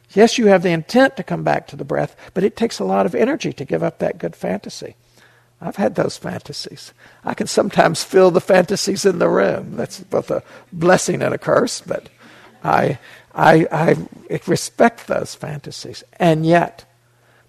[0.09, 2.83] Yes, you have the intent to come back to the breath, but it takes a
[2.83, 4.95] lot of energy to give up that good fantasy.
[5.61, 6.91] I've had those fantasies.
[7.23, 9.77] I can sometimes feel the fantasies in the room.
[9.77, 12.09] That's both a blessing and a curse, but
[12.61, 12.99] I,
[13.33, 13.95] I, I
[14.47, 16.03] respect those fantasies.
[16.19, 16.83] And yet,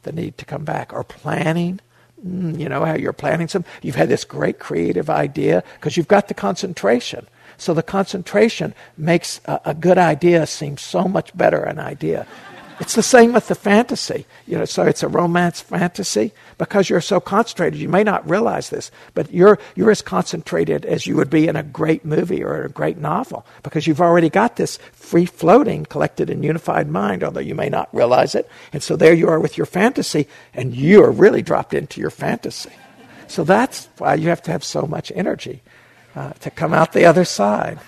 [0.05, 1.81] the need to come back or planning.
[2.25, 3.65] Mm, you know how you're planning some.
[3.83, 7.27] You've had this great creative idea because you've got the concentration.
[7.59, 12.27] So the concentration makes a, a good idea seem so much better an idea.
[12.81, 14.25] It's the same with the fantasy.
[14.47, 17.81] You know, so it's a romance fantasy because you're so concentrated.
[17.81, 21.57] You may not realize this, but you're you're as concentrated as you would be in
[21.57, 26.31] a great movie or a great novel because you've already got this free floating, collected
[26.31, 28.49] and unified mind, although you may not realize it.
[28.73, 32.11] And so there you are with your fantasy, and you are really dropped into your
[32.11, 32.71] fantasy.
[33.27, 35.63] So that's why you have to have so much energy.
[36.15, 37.79] Uh, to come out the other side.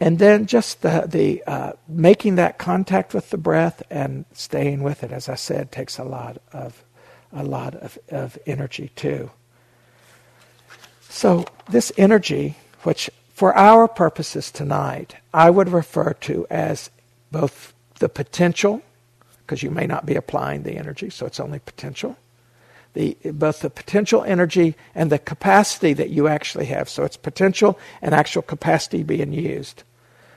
[0.00, 5.04] And then just the, the uh, making that contact with the breath and staying with
[5.04, 6.82] it, as I said, takes a lot of
[7.32, 9.30] a lot of, of energy too.
[11.08, 16.90] So this energy, which for our purposes tonight, I would refer to as
[17.32, 18.82] both the potential,
[19.38, 22.16] because you may not be applying the energy, so it's only potential,
[22.94, 26.88] the, both the potential energy and the capacity that you actually have.
[26.88, 29.82] So it's potential and actual capacity being used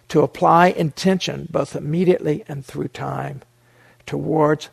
[0.09, 3.41] to apply intention both immediately and through time
[4.05, 4.69] towards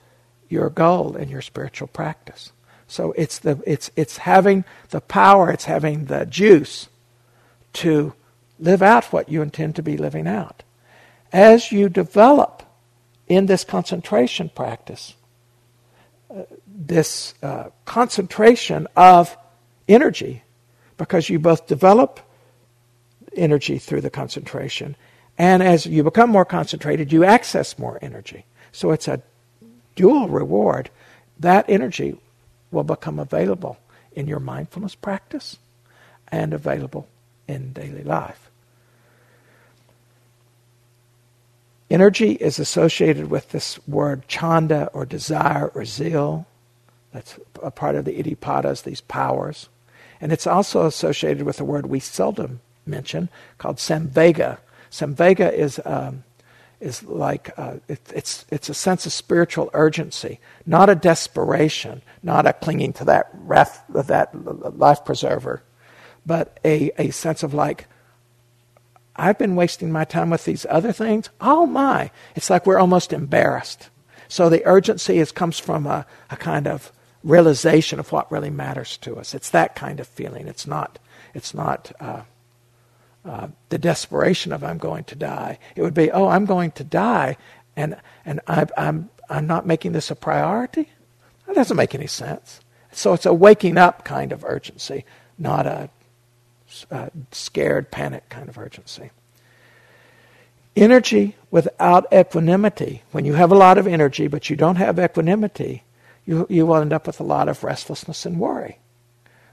[0.49, 2.53] your goal in your spiritual practice.
[2.87, 6.89] So it's, the, it's, it's having the power, it's having the juice
[7.75, 8.15] to
[8.61, 10.63] live out what you intend to be living out.
[11.33, 12.63] As you develop
[13.27, 15.15] in this concentration practice,
[16.67, 19.37] this uh, concentration of
[19.89, 20.43] energy
[20.97, 22.21] because you both develop
[23.37, 24.97] energy through the concentration,
[25.39, 28.45] and as you become more concentrated, you access more energy.
[28.73, 29.21] So it's a
[29.97, 30.91] dual reward.
[31.41, 32.17] That energy
[32.71, 33.79] will become available
[34.13, 35.59] in your mindfulness practice
[36.31, 37.07] and available
[37.49, 38.51] in daily life.
[41.91, 46.47] Energy is associated with this word chanda or desire or zeal.
[47.13, 49.69] That's a part of the iddhipadas, these powers.
[50.21, 53.29] And it's also associated with a word we seldom mention
[53.59, 54.59] called samvega.
[54.91, 56.25] Samvega is, um,
[56.81, 62.47] is like, uh, it, it's, it's a sense of spiritual urgency, not a desperation, not
[62.47, 64.31] a clinging to that, ref, that
[64.79, 65.63] life preserver,
[66.25, 67.89] but a, a sense of like,
[69.17, 71.31] I've been wasting my time with these other things.
[71.41, 72.11] Oh my.
[72.35, 73.91] It's like we're almost embarrassed.
[74.29, 76.93] So the urgency is, comes from a, a kind of
[77.23, 79.35] realization of what really matters to us.
[79.35, 80.49] It's that kind of feeling.
[80.49, 80.99] It's not,
[81.33, 82.23] it's not uh,
[83.25, 85.59] uh, the desperation of I'm going to die.
[85.77, 87.37] It would be, oh, I'm going to die,
[87.77, 87.97] and,
[88.27, 90.91] and I, I'm, I'm not making this a priority?
[91.47, 92.61] That doesn't make any sense.
[92.93, 95.05] So it's a waking up kind of urgency,
[95.39, 95.89] not a
[96.91, 99.11] uh, scared panic kind of urgency.
[100.77, 105.85] Energy without equanimity, when you have a lot of energy but you don't have equanimity,
[106.27, 108.79] you, you will end up with a lot of restlessness and worry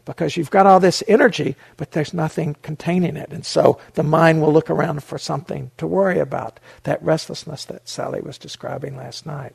[0.05, 3.29] because you've got all this energy, but there's nothing containing it.
[3.31, 7.87] And so the mind will look around for something to worry about, that restlessness that
[7.87, 9.53] Sally was describing last night.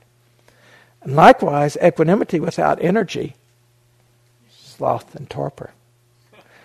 [1.03, 3.35] And likewise, equanimity without energy,
[4.49, 5.73] sloth and torpor.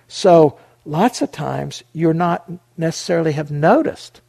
[0.08, 4.22] So lots of times you're not necessarily have noticed.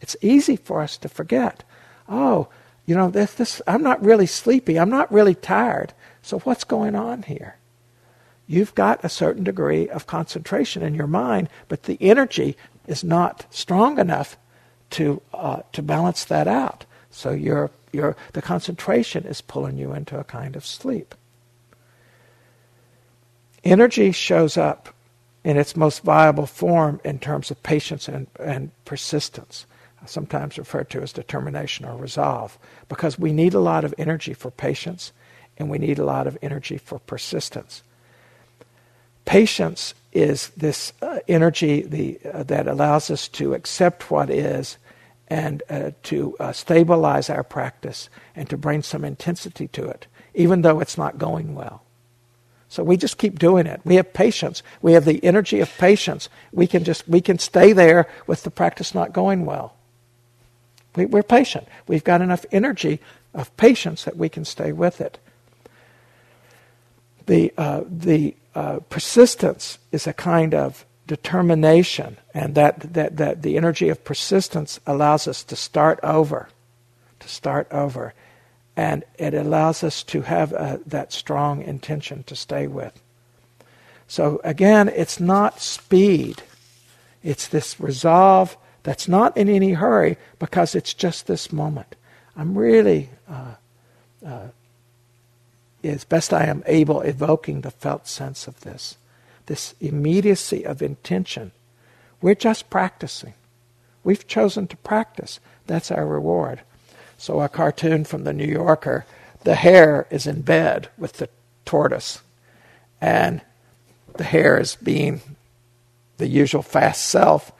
[0.00, 1.64] It's easy for us to forget.
[2.08, 2.48] Oh,
[2.86, 4.78] you know, this, this, I'm not really sleepy.
[4.78, 5.92] I'm not really tired.
[6.22, 7.56] So what's going on here?
[8.46, 13.46] You've got a certain degree of concentration in your mind, but the energy is not
[13.50, 14.36] strong enough
[14.90, 16.84] to uh, to balance that out.
[17.10, 21.14] So your your the concentration is pulling you into a kind of sleep.
[23.64, 24.92] Energy shows up
[25.44, 29.66] in its most viable form in terms of patience and, and persistence,
[30.06, 34.50] sometimes referred to as determination or resolve, because we need a lot of energy for
[34.50, 35.12] patience
[35.58, 37.82] and we need a lot of energy for persistence.
[39.24, 44.78] Patience is this uh, energy the, uh, that allows us to accept what is
[45.28, 50.62] and uh, to uh, stabilize our practice and to bring some intensity to it, even
[50.62, 51.82] though it's not going well.
[52.72, 53.82] So we just keep doing it.
[53.84, 54.62] We have patience.
[54.80, 56.30] We have the energy of patience.
[56.52, 59.74] We can just we can stay there with the practice not going well.
[60.96, 61.68] We, we're patient.
[61.86, 62.98] We've got enough energy
[63.34, 65.18] of patience that we can stay with it.
[67.26, 73.58] The uh, the uh, persistence is a kind of determination, and that, that, that the
[73.58, 76.48] energy of persistence allows us to start over,
[77.20, 78.14] to start over
[78.76, 83.00] and it allows us to have a, uh, that strong intention to stay with.
[84.06, 86.42] So again, it's not speed,
[87.22, 91.94] it's this resolve that's not in any hurry because it's just this moment.
[92.36, 93.54] I'm really, uh,
[94.26, 94.48] uh,
[95.84, 98.96] as best I am able, evoking the felt sense of this,
[99.46, 101.52] this immediacy of intention.
[102.20, 103.34] We're just practicing.
[104.04, 105.38] We've chosen to practice.
[105.68, 106.62] That's our reward.
[107.22, 109.06] So, a cartoon from the New Yorker
[109.44, 111.28] the hare is in bed with the
[111.64, 112.20] tortoise,
[113.00, 113.42] and
[114.16, 115.20] the hare is being
[116.16, 117.52] the usual fast self,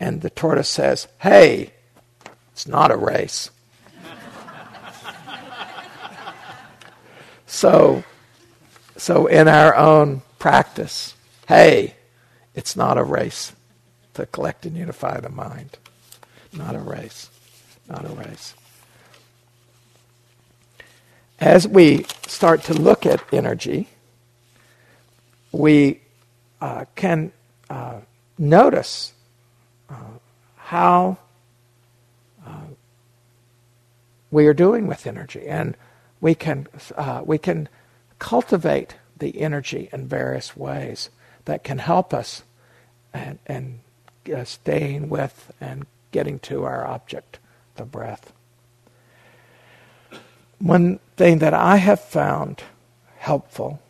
[0.00, 1.74] and the tortoise says, Hey,
[2.52, 3.50] it's not a race.
[7.46, 8.02] so,
[8.96, 11.14] so, in our own practice,
[11.48, 11.96] hey,
[12.54, 13.52] it's not a race
[14.14, 15.76] to collect and unify the mind.
[16.54, 17.28] Not a race.
[17.86, 18.54] Not a race.
[21.42, 23.88] As we start to look at energy,
[25.50, 26.00] we
[26.60, 27.32] uh, can
[27.68, 27.96] uh,
[28.38, 29.12] notice
[29.90, 29.96] uh,
[30.56, 31.18] how
[32.46, 32.52] uh,
[34.30, 35.76] we are doing with energy, and
[36.20, 37.68] we can uh, we can
[38.20, 41.10] cultivate the energy in various ways
[41.46, 42.44] that can help us
[43.12, 43.80] and, and
[44.32, 47.40] uh, staying with and getting to our object,
[47.74, 48.32] the breath.
[50.62, 52.62] One thing that I have found
[53.18, 53.80] helpful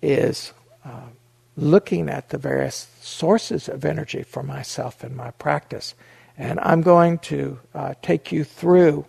[0.00, 1.08] is uh,
[1.54, 5.94] looking at the various sources of energy for myself in my practice.
[6.38, 9.04] And I'm going to uh, take you through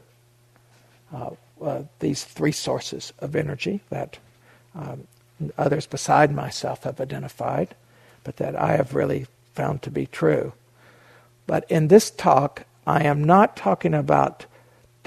[1.16, 1.30] uh,
[1.62, 4.18] uh, these three sources of energy that
[4.76, 5.08] um,
[5.58, 7.76] others beside myself have identified,
[8.26, 10.52] but that I have really found to be true.
[11.48, 14.48] But in this talk, I am not talking about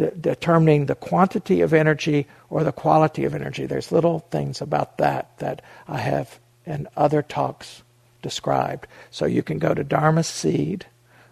[0.03, 3.67] de- determining the quantity of energy or the quality of energy.
[3.67, 7.83] There's little things about that that I have in other talks
[8.21, 8.87] described.
[9.11, 10.87] So you can go to Dharma Seed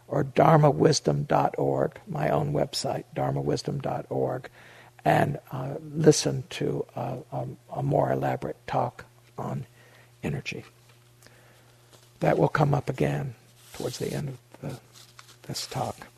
[0.08, 4.48] or dharmawisdom.org, my own website, dharmawisdom.org,
[5.04, 7.46] and uh, listen to a, a,
[7.76, 9.04] a more elaborate talk
[9.38, 9.66] on
[10.22, 10.64] energy.
[12.20, 13.34] That will come up again
[13.72, 14.78] towards the end of the,
[15.48, 16.08] this talk.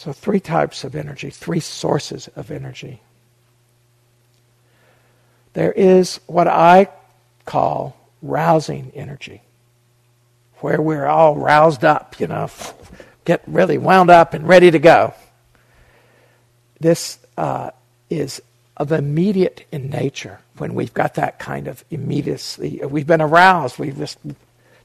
[0.00, 3.02] So, three types of energy, three sources of energy.
[5.52, 6.88] There is what I
[7.44, 9.42] call rousing energy,
[10.60, 12.48] where we're all roused up, you know,
[13.26, 15.12] get really wound up and ready to go.
[16.80, 17.72] This uh,
[18.08, 18.40] is
[18.78, 22.80] of immediate in nature when we've got that kind of immediacy.
[22.88, 24.16] We've been aroused, we've just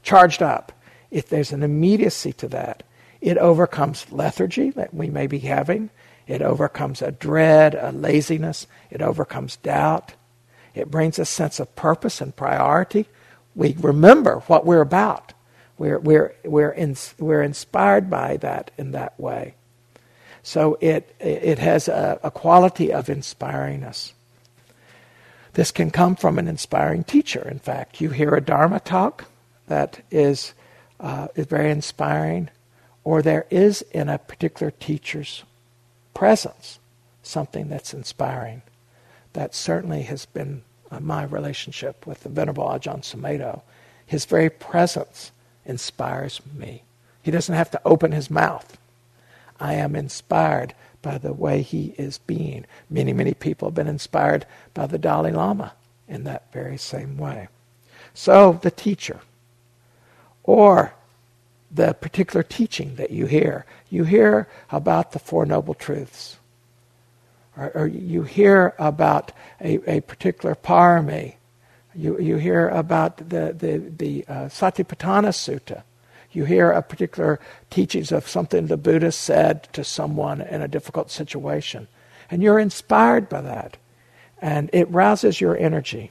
[0.02, 0.72] charged up.
[1.10, 2.82] If there's an immediacy to that,
[3.20, 5.90] it overcomes lethargy that we may be having.
[6.26, 8.66] It overcomes a dread, a laziness.
[8.90, 10.14] It overcomes doubt.
[10.74, 13.06] It brings a sense of purpose and priority.
[13.54, 15.32] We remember what we're about.
[15.78, 19.54] We're, we're, we're, in, we're inspired by that in that way.
[20.42, 24.12] So it, it has a, a quality of inspiring us.
[25.54, 28.00] This can come from an inspiring teacher, in fact.
[28.00, 29.24] You hear a Dharma talk
[29.68, 30.54] that is,
[31.00, 32.50] uh, is very inspiring
[33.06, 35.44] or there is in a particular teacher's
[36.12, 36.80] presence
[37.22, 38.60] something that's inspiring.
[39.32, 43.62] That certainly has been uh, my relationship with the Venerable Ajahn Sumedho.
[44.04, 45.30] His very presence
[45.64, 46.82] inspires me.
[47.22, 48.76] He doesn't have to open his mouth.
[49.60, 52.64] I am inspired by the way he is being.
[52.90, 54.44] Many, many people have been inspired
[54.74, 55.74] by the Dalai Lama
[56.08, 57.46] in that very same way.
[58.14, 59.20] So, the teacher,
[60.42, 60.94] or
[61.70, 63.64] the particular teaching that you hear.
[63.90, 66.38] You hear about the Four Noble Truths,
[67.56, 71.36] or, or you hear about a, a particular parami.
[71.94, 75.82] You, you hear about the, the, the uh, Satipatthana Sutta.
[76.32, 77.40] You hear a particular
[77.70, 81.88] teachings of something the Buddha said to someone in a difficult situation.
[82.30, 83.78] And you're inspired by that.
[84.42, 86.10] And it rouses your energy.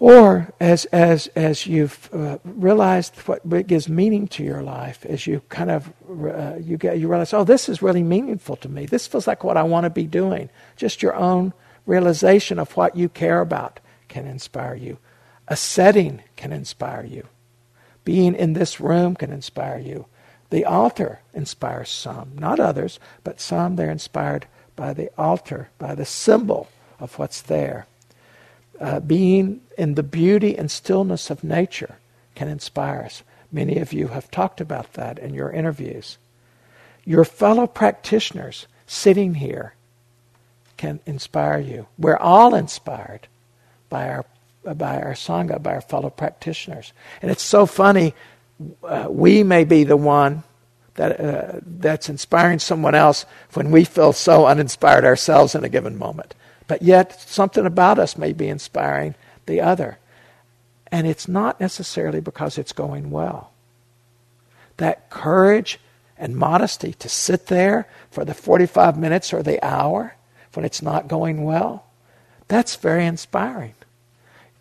[0.00, 5.42] Or as, as, as you've uh, realized what gives meaning to your life, as you
[5.48, 8.86] kind of uh, you, get, you realize, oh, this is really meaningful to me.
[8.86, 10.50] This feels like what I want to be doing.
[10.76, 11.52] Just your own
[11.84, 14.98] realization of what you care about can inspire you.
[15.48, 17.26] A setting can inspire you.
[18.04, 20.06] Being in this room can inspire you.
[20.50, 24.46] The altar inspires some, not others, but some they're inspired
[24.76, 26.68] by the altar, by the symbol
[27.00, 27.86] of what's there
[28.80, 31.96] uh, being in the beauty and stillness of nature
[32.34, 33.22] can inspire us.
[33.50, 36.18] Many of you have talked about that in your interviews.
[37.04, 39.74] Your fellow practitioners sitting here
[40.76, 41.86] can inspire you.
[41.98, 43.26] We're all inspired
[43.88, 44.24] by our
[44.66, 48.12] uh, by our sangha, by our fellow practitioners, and it's so funny.
[48.82, 50.42] Uh, we may be the one
[50.94, 53.24] that uh, that's inspiring someone else
[53.54, 56.34] when we feel so uninspired ourselves in a given moment
[56.68, 59.16] but yet something about us may be inspiring
[59.46, 59.98] the other.
[60.92, 63.52] And it's not necessarily because it's going well.
[64.76, 65.80] That courage
[66.16, 70.14] and modesty to sit there for the 45 minutes or the hour
[70.54, 71.84] when it's not going well,
[72.48, 73.74] that's very inspiring.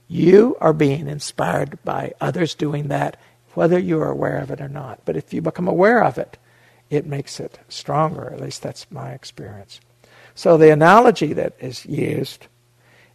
[0.07, 3.17] You are being inspired by others doing that,
[3.55, 4.99] whether you are aware of it or not.
[5.05, 6.37] But if you become aware of it,
[6.91, 8.29] it makes it stronger.
[8.31, 9.81] At least that's my experience.
[10.37, 12.45] So the analogy that is used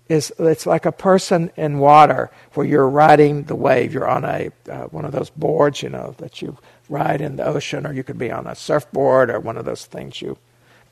[0.08, 3.94] is it's like a person in water where you're riding the wave.
[3.94, 6.58] You're on a uh, one of those boards, you know, that you
[6.88, 9.84] ride in the ocean, or you could be on a surfboard or one of those
[9.86, 10.36] things you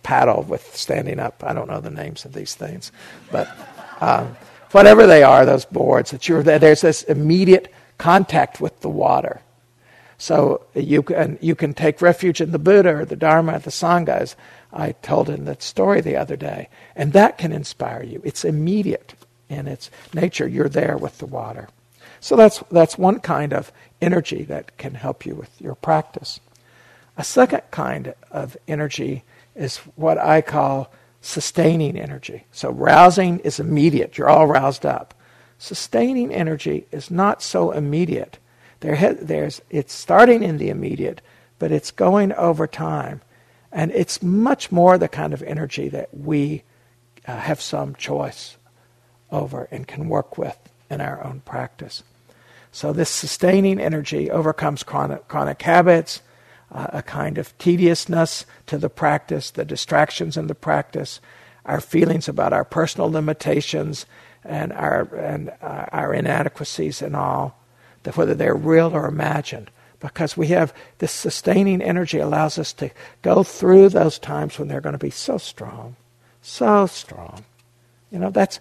[0.05, 1.43] paddle with standing up.
[1.45, 2.93] I don't know the names of these things,
[3.33, 3.49] but
[4.01, 4.37] um,
[4.71, 9.41] whatever they are, those boards that you're there's this immediate contact with the water.
[10.17, 13.71] So you can you can take refuge in the Buddha or the Dharma, or the
[13.71, 14.33] Sangha
[14.73, 16.69] I told in that story the other day.
[16.95, 18.21] And that can inspire you.
[18.25, 19.15] It's immediate
[19.49, 20.47] in its nature.
[20.47, 21.69] You're there with the water.
[22.21, 26.39] So that's, that's one kind of energy that can help you with your practice.
[27.17, 30.91] A second kind of energy is what I call
[31.21, 32.45] sustaining energy.
[32.53, 35.15] So rousing is immediate, you're all roused up.
[35.59, 38.39] Sustaining energy is not so immediate.
[38.81, 41.21] There, there's, it's starting in the immediate,
[41.59, 43.21] but it's going over time.
[43.73, 46.63] And it's much more the kind of energy that we
[47.27, 48.57] uh, have some choice
[49.31, 50.57] over and can work with
[50.89, 52.03] in our own practice.
[52.73, 56.21] So, this sustaining energy overcomes chronic, chronic habits,
[56.73, 61.21] uh, a kind of tediousness to the practice, the distractions in the practice,
[61.65, 64.07] our feelings about our personal limitations
[64.45, 67.59] and our, and, uh, our inadequacies and all,
[68.15, 72.91] whether they're real or imagined because we have this sustaining energy allows us to
[73.23, 75.95] go through those times when they're going to be so strong,
[76.43, 77.45] so strong.
[78.11, 78.59] You know, that's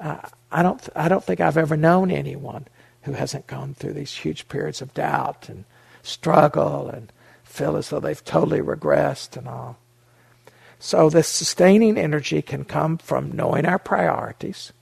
[0.00, 0.18] uh,
[0.50, 2.66] I don't I don't think I've ever known anyone
[3.02, 5.64] who hasn't gone through these huge periods of doubt and
[6.02, 7.10] struggle and
[7.44, 9.78] feel as though they've totally regressed and all.
[10.78, 14.72] So this sustaining energy can come from knowing our priorities,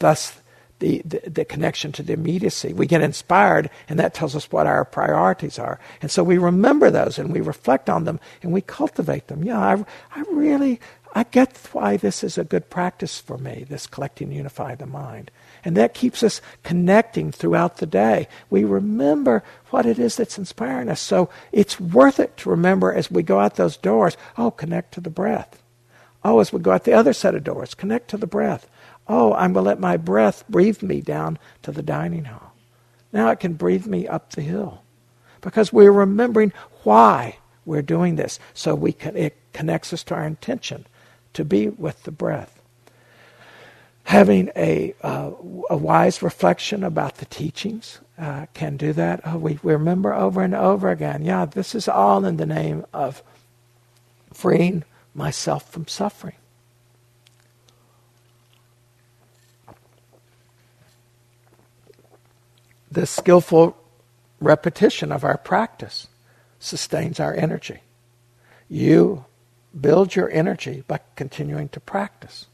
[0.00, 0.39] thus
[0.80, 2.72] the, the, the, connection to the immediacy.
[2.72, 5.78] We get inspired, and that tells us what our priorities are.
[6.02, 9.44] And so we remember those and we reflect on them and we cultivate them.
[9.44, 9.84] Yeah, I,
[10.16, 10.80] I really,
[11.14, 15.30] I get why this is a good practice for me, this collecting, unify the mind.
[15.64, 18.26] And that keeps us connecting throughout the day.
[18.48, 21.02] We remember what it is that's inspiring us.
[21.02, 25.00] So it's worth it to remember as we go out those doors oh, connect to
[25.02, 25.62] the breath.
[26.24, 28.66] Oh, as we go out the other set of doors, connect to the breath.
[29.12, 32.54] Oh, I'm going to let my breath breathe me down to the dining hall.
[33.12, 34.82] Now it can breathe me up the hill.
[35.40, 36.52] Because we're remembering
[36.84, 38.38] why we're doing this.
[38.54, 40.86] So we can, it connects us to our intention
[41.32, 42.62] to be with the breath.
[44.04, 45.32] Having a, uh,
[45.68, 49.22] a wise reflection about the teachings uh, can do that.
[49.24, 52.86] Oh, we, we remember over and over again yeah, this is all in the name
[52.94, 53.24] of
[54.32, 54.84] freeing
[55.16, 56.34] myself from suffering.
[62.90, 63.76] the skillful
[64.40, 66.08] repetition of our practice
[66.58, 67.78] sustains our energy.
[68.68, 69.24] You
[69.78, 72.46] build your energy by continuing to practice.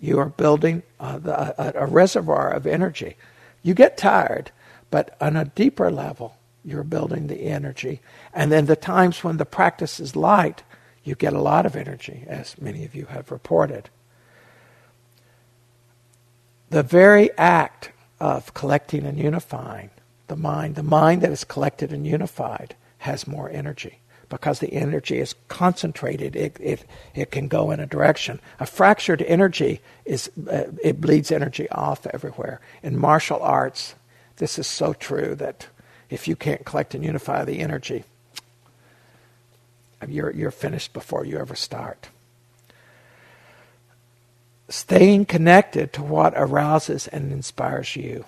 [0.00, 3.16] You are building a, uh, a, uh, a reservoir of energy.
[3.62, 4.50] You get tired,
[4.90, 8.00] but on a deeper level, you're building the energy.
[8.34, 10.62] And then the times when the practice is light,
[11.02, 13.88] you get a lot of energy, as many of you have reported.
[16.70, 19.90] The very act of collecting and unifying
[20.28, 23.98] the mind, the mind that is collected and unified has more energy
[24.30, 26.34] because the energy is concentrated.
[26.34, 26.84] It, it,
[27.14, 28.40] it can go in a direction.
[28.58, 32.60] A fractured energy is uh, it bleeds energy off everywhere.
[32.82, 33.94] In martial arts,
[34.36, 35.68] this is so true that
[36.08, 38.04] if you can't collect and unify the energy,
[40.08, 42.08] you're, you're finished before you ever start
[44.68, 48.24] staying connected to what arouses and inspires you.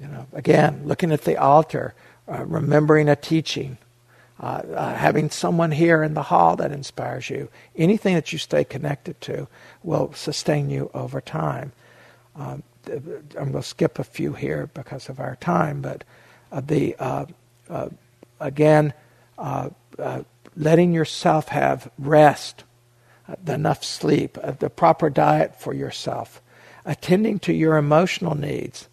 [0.00, 1.94] You know, again, looking at the altar,
[2.30, 3.78] uh, remembering a teaching,
[4.42, 7.48] uh, uh, having someone here in the hall that inspires you.
[7.76, 9.46] Anything that you stay connected to
[9.82, 11.72] will sustain you over time.
[12.36, 16.04] Um, I'm going to skip a few here because of our time, but
[16.50, 17.26] uh, the uh,
[17.68, 17.88] uh,
[18.40, 18.94] again,
[20.56, 22.64] letting yourself have rest
[23.46, 26.40] enough sleep, uh, the proper diet for yourself,
[26.84, 28.88] attending to your emotional needs,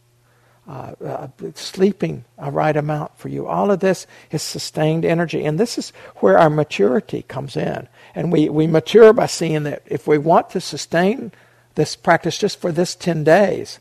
[0.67, 3.47] uh, uh, sleeping a right amount for you.
[3.47, 5.45] All of this is sustained energy.
[5.45, 7.87] And this is where our maturity comes in.
[8.13, 11.31] And we, we mature by seeing that if we want to sustain
[11.75, 13.79] this practice just for this 10 days,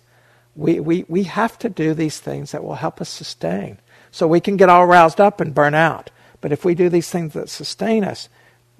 [0.54, 3.78] we, we, we have to do these things that will help us sustain.
[4.12, 6.10] So we can get all roused up and burn out.
[6.40, 8.28] But if we do these things that sustain us,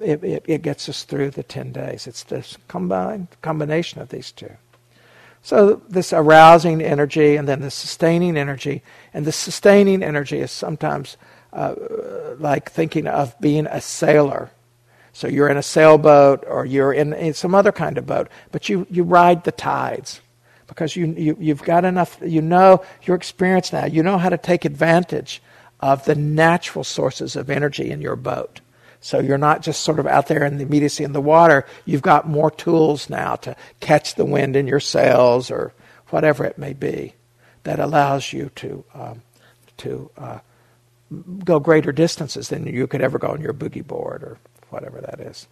[0.00, 2.06] it, it, it gets us through the 10 days.
[2.06, 4.52] It's this combined combination of these two.
[5.42, 8.82] So, this arousing energy and then the sustaining energy.
[9.14, 11.16] And the sustaining energy is sometimes
[11.52, 11.74] uh,
[12.38, 14.50] like thinking of being a sailor.
[15.12, 18.68] So, you're in a sailboat or you're in, in some other kind of boat, but
[18.68, 20.20] you, you ride the tides
[20.66, 24.36] because you, you, have got enough, you know your experience now, you know how to
[24.38, 25.40] take advantage
[25.78, 28.60] of the natural sources of energy in your boat.
[29.00, 31.66] So you're not just sort of out there in the immediacy in the water.
[31.84, 35.72] You've got more tools now to catch the wind in your sails or
[36.10, 37.14] whatever it may be
[37.64, 39.22] that allows you to um,
[39.78, 40.38] to uh,
[41.44, 44.38] go greater distances than you could ever go on your boogie board or
[44.70, 45.46] whatever that is.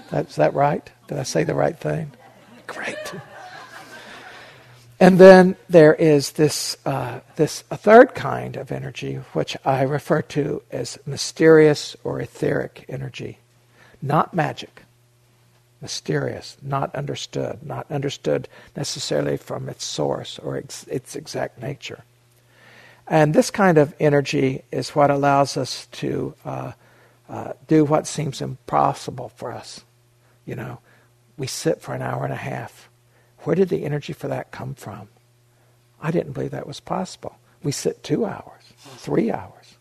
[0.10, 0.88] That's that right?
[1.08, 2.12] Did I say the right thing?
[2.66, 3.12] Great.
[4.98, 10.62] And then there is this, uh, this third kind of energy, which I refer to
[10.70, 13.38] as mysterious or etheric energy.
[14.00, 14.82] Not magic,
[15.82, 22.02] mysterious, not understood, not understood necessarily from its source or ex- its exact nature.
[23.06, 26.72] And this kind of energy is what allows us to uh,
[27.28, 29.82] uh, do what seems impossible for us.
[30.46, 30.80] You know,
[31.36, 32.85] we sit for an hour and a half
[33.46, 35.06] where did the energy for that come from?
[36.02, 37.36] I didn't believe that was possible.
[37.62, 39.76] We sit two hours, three hours.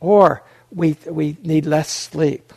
[0.00, 2.52] Or we, we need less sleep.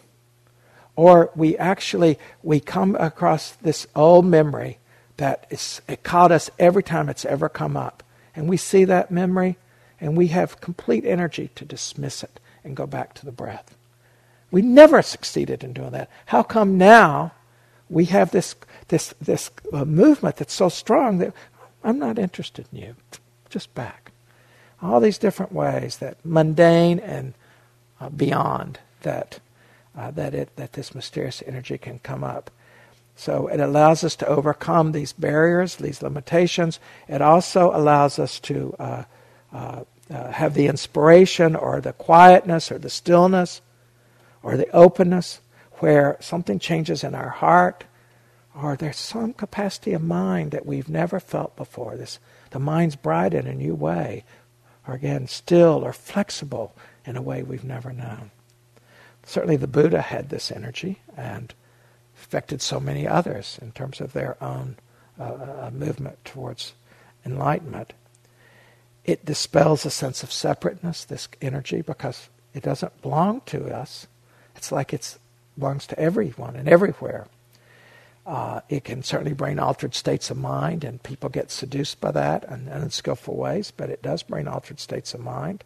[0.97, 4.79] Or we actually, we come across this old memory
[5.15, 8.03] that is, it caught us every time it's ever come up.
[8.35, 9.55] And we see that memory
[10.01, 13.77] and we have complete energy to dismiss it and go back to the breath.
[14.51, 16.09] We never succeeded in doing that.
[16.25, 17.31] How come now
[17.89, 18.53] we have this
[18.87, 21.33] this, this uh, movement that's so strong that
[21.83, 22.95] I'm not interested in you.
[23.49, 24.11] Just back.
[24.81, 27.33] All these different ways that mundane and
[27.99, 29.39] uh, beyond that,
[29.97, 32.51] uh, that, it, that this mysterious energy can come up.
[33.15, 36.79] So it allows us to overcome these barriers, these limitations.
[37.07, 39.03] It also allows us to uh,
[39.51, 39.83] uh,
[40.13, 43.61] uh, have the inspiration or the quietness or the stillness
[44.43, 45.41] or the openness
[45.79, 47.85] where something changes in our heart
[48.61, 51.95] or there's some capacity of mind that we've never felt before.
[51.95, 52.19] This,
[52.51, 54.23] the mind's bright in a new way,
[54.87, 56.73] or again, still or flexible
[57.05, 58.31] in a way we've never known.
[59.23, 61.53] Certainly, the Buddha had this energy and
[62.17, 64.75] affected so many others in terms of their own
[65.19, 66.73] uh, uh, uh movement towards
[67.25, 67.93] enlightenment.
[69.05, 74.07] It dispels a sense of separateness, this energy, because it doesn't belong to us.
[74.55, 75.17] It's like it
[75.59, 77.27] belongs to everyone and everywhere.
[78.27, 82.43] Uh, it can certainly bring altered states of mind, and people get seduced by that
[82.43, 85.63] in, in unskillful ways, but it does bring altered states of mind.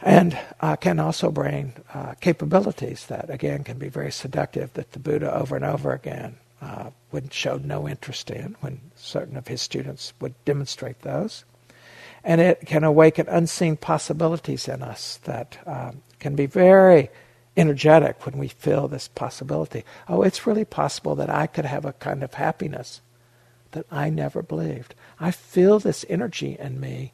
[0.00, 5.00] And uh, can also bring uh, capabilities that, again, can be very seductive that the
[5.00, 9.60] Buddha over and over again uh, would show no interest in when certain of his
[9.60, 11.44] students would demonstrate those.
[12.22, 17.10] And it can awaken unseen possibilities in us that um, can be very
[17.56, 19.84] energetic when we feel this possibility.
[20.08, 23.00] Oh, it's really possible that I could have a kind of happiness
[23.72, 24.94] that I never believed.
[25.20, 27.12] I feel this energy in me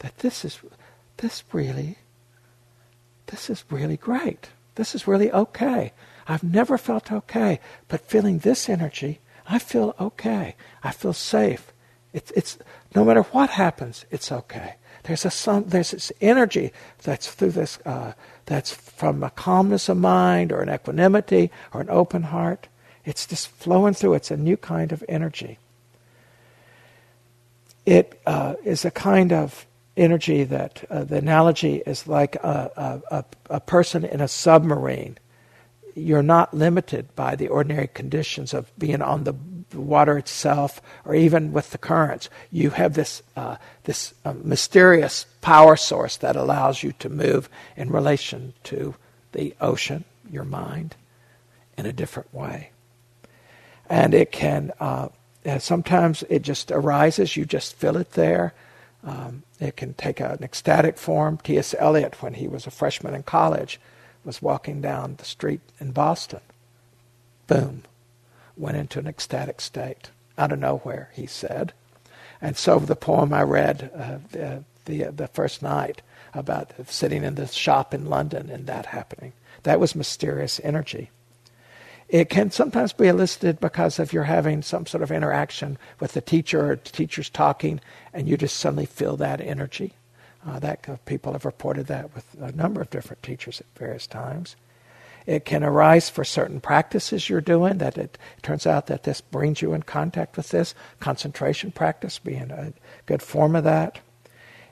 [0.00, 0.60] that this is
[1.18, 1.96] this really
[3.26, 4.50] this is really great.
[4.76, 5.92] This is really okay.
[6.28, 10.54] I've never felt okay, but feeling this energy, I feel okay.
[10.84, 11.72] I feel safe.
[12.12, 12.58] It's, it's
[12.94, 14.76] no matter what happens, it's okay.
[15.04, 16.72] There's a some, there's this energy
[17.02, 18.12] that's through this uh,
[18.46, 22.68] that's from a calmness of mind or an equanimity or an open heart.
[23.04, 24.14] It's just flowing through.
[24.14, 25.58] It's a new kind of energy.
[27.84, 29.66] It uh, is a kind of
[29.96, 35.18] energy that uh, the analogy is like a, a, a person in a submarine.
[35.94, 39.34] You're not limited by the ordinary conditions of being on the
[39.70, 42.28] the water itself, or even with the currents.
[42.50, 47.90] You have this, uh, this uh, mysterious power source that allows you to move in
[47.90, 48.94] relation to
[49.32, 50.96] the ocean, your mind,
[51.76, 52.70] in a different way.
[53.88, 55.08] And it can, uh,
[55.58, 58.54] sometimes it just arises, you just feel it there.
[59.04, 61.38] Um, it can take an ecstatic form.
[61.38, 61.74] T.S.
[61.78, 63.80] Eliot, when he was a freshman in college,
[64.24, 66.40] was walking down the street in Boston.
[67.46, 67.82] Boom
[68.56, 71.72] went into an ecstatic state out of nowhere, he said.
[72.40, 76.02] And so the poem I read uh, the, the, the first night
[76.34, 79.32] about sitting in the shop in London and that happening,
[79.62, 81.10] that was mysterious energy.
[82.08, 86.20] It can sometimes be elicited because if you're having some sort of interaction with the
[86.20, 87.80] teacher or the teacher's talking
[88.14, 89.92] and you just suddenly feel that energy.
[90.46, 94.06] Uh, that uh, people have reported that with a number of different teachers at various
[94.06, 94.54] times.
[95.26, 99.60] It can arise for certain practices you're doing, that it, turns out that this brings
[99.60, 100.74] you in contact with this.
[101.00, 102.72] Concentration practice being a
[103.06, 103.98] good form of that.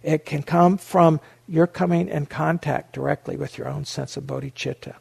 [0.04, 4.94] It can come from your coming in contact directly with your own sense of bodhicitta,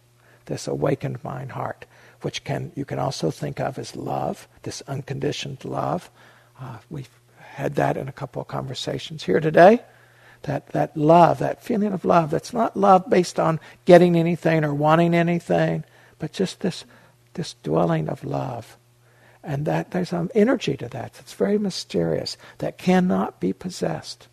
[0.46, 1.86] this awakened mind heart,
[2.22, 6.10] which can you can also think of as love, this unconditioned love.
[6.60, 9.82] Uh, we've had that in a couple of conversations here today
[10.44, 14.74] that, that love, that feeling of love that's not love based on getting anything or
[14.74, 15.84] wanting anything,
[16.20, 16.86] but just this,
[17.34, 18.78] this dwelling of love.
[19.44, 24.30] And that there's some energy to that that's very mysterious, that cannot be possessed,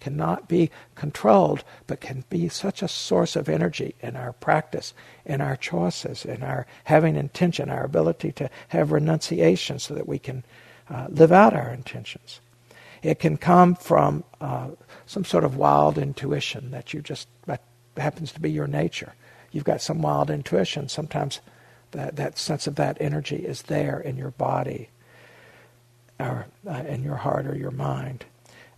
[0.00, 4.94] cannot be controlled, but can be such a source of energy in our practice,
[5.26, 10.18] in our choices, in our having intention, our ability to have renunciation so that we
[10.18, 10.44] can
[10.88, 12.40] uh, live out our intentions.
[13.04, 14.68] It can come from uh,
[15.04, 17.60] some sort of wild intuition that you just, that
[17.98, 19.12] happens to be your nature.
[19.52, 20.88] You've got some wild intuition.
[20.88, 21.40] Sometimes
[21.90, 24.88] that, that sense of that energy is there in your body
[26.18, 28.24] or uh, in your heart or your mind.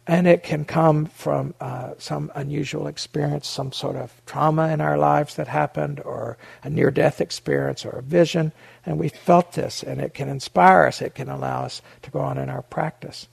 [0.09, 4.99] And it can come from uh, some unusual experience, some sort of trauma in our
[4.99, 8.53] lives that happened, or a near death experience, or a vision.
[8.85, 12.20] And we felt this, and it can inspire us, it can allow us to go
[12.20, 13.27] on in our practice.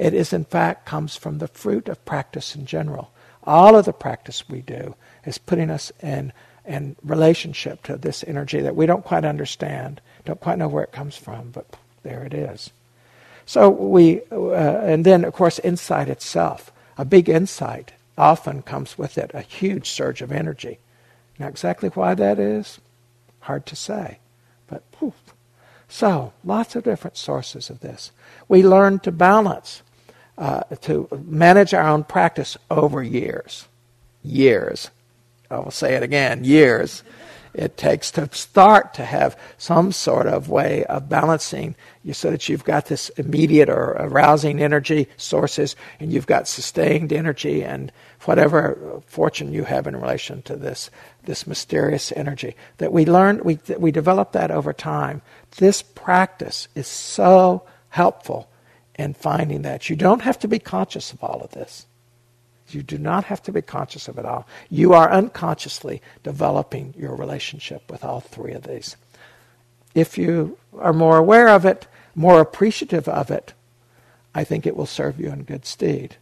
[0.00, 3.10] It is, in fact, comes from the fruit of practice in general.
[3.44, 4.94] All of the practice we do
[5.26, 6.32] is putting us in,
[6.66, 10.92] in relationship to this energy that we don't quite understand, don't quite know where it
[10.92, 11.66] comes from, but
[12.02, 12.70] there it is.
[13.44, 16.72] So we, uh, and then, of course, insight itself.
[16.96, 20.78] A big insight often comes with it a huge surge of energy.
[21.38, 22.78] Now, exactly why that is,
[23.40, 24.18] hard to say,
[24.66, 25.34] but poof.
[25.90, 28.12] So, lots of different sources of this.
[28.48, 29.82] We learn to balance
[30.40, 33.68] uh, to manage our own practice over years.
[34.22, 34.88] Years.
[35.50, 37.02] I will say it again years.
[37.52, 42.48] It takes to start to have some sort of way of balancing you, so that
[42.48, 47.92] you've got this immediate or arousing energy sources and you've got sustained energy and
[48.24, 50.88] whatever fortune you have in relation to this,
[51.24, 52.56] this mysterious energy.
[52.78, 55.20] That we learn, we, we develop that over time.
[55.58, 58.48] This practice is so helpful
[59.00, 59.88] and finding that.
[59.90, 61.86] You don't have to be conscious of all of this.
[62.68, 64.46] You do not have to be conscious of it all.
[64.68, 68.96] You are unconsciously developing your relationship with all three of these.
[69.94, 73.54] If you are more aware of it, more appreciative of it,
[74.34, 76.16] I think it will serve you in good stead.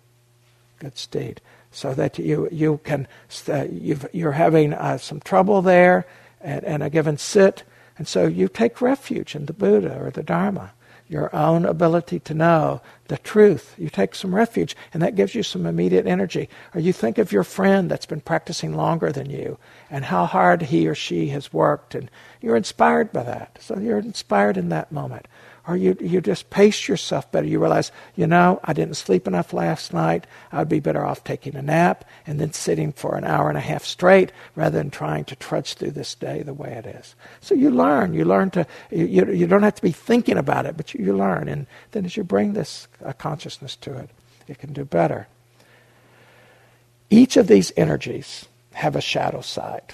[0.79, 1.41] Good stead.
[1.70, 3.07] So that you, you can,
[3.47, 6.07] uh, you are having uh, some trouble there
[6.41, 7.64] and, and a given sit,
[7.99, 10.72] and so you take refuge in the Buddha or the Dharma
[11.09, 13.75] your own ability to know the truth.
[13.79, 16.49] You take some refuge, and that gives you some immediate energy.
[16.75, 19.59] Or you think of your friend that's been practicing longer than you
[19.91, 23.59] and how hard he or she has worked, and you're inspired by that.
[23.61, 25.27] So you're inspired in that moment
[25.69, 27.47] or you, you just pace yourself better.
[27.47, 30.27] You realize, you know, I didn't sleep enough last night.
[30.51, 33.61] I'd be better off taking a nap and then sitting for an hour and a
[33.61, 37.14] half straight rather than trying to trudge through this day the way it is.
[37.43, 38.14] So you learn.
[38.14, 41.12] You learn to, you, you don't have to be thinking about it, but you, you
[41.14, 41.49] learn.
[41.49, 44.09] And then as you bring this uh, consciousness to it,
[44.49, 45.29] it can do better.
[47.11, 49.93] Each of these energies have a shadow side.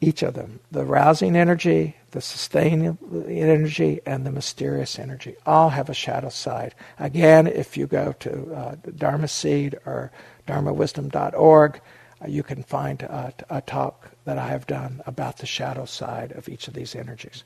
[0.00, 0.58] Each of them.
[0.72, 2.96] The rousing energy, the sustaining
[3.28, 6.74] energy and the mysterious energy all have a shadow side.
[6.98, 10.10] Again, if you go to uh, Dharma Seed or
[10.48, 16.32] dharmawisdom.org, uh, you can find a talk that I have done about the shadow side
[16.32, 17.44] of each of these energies.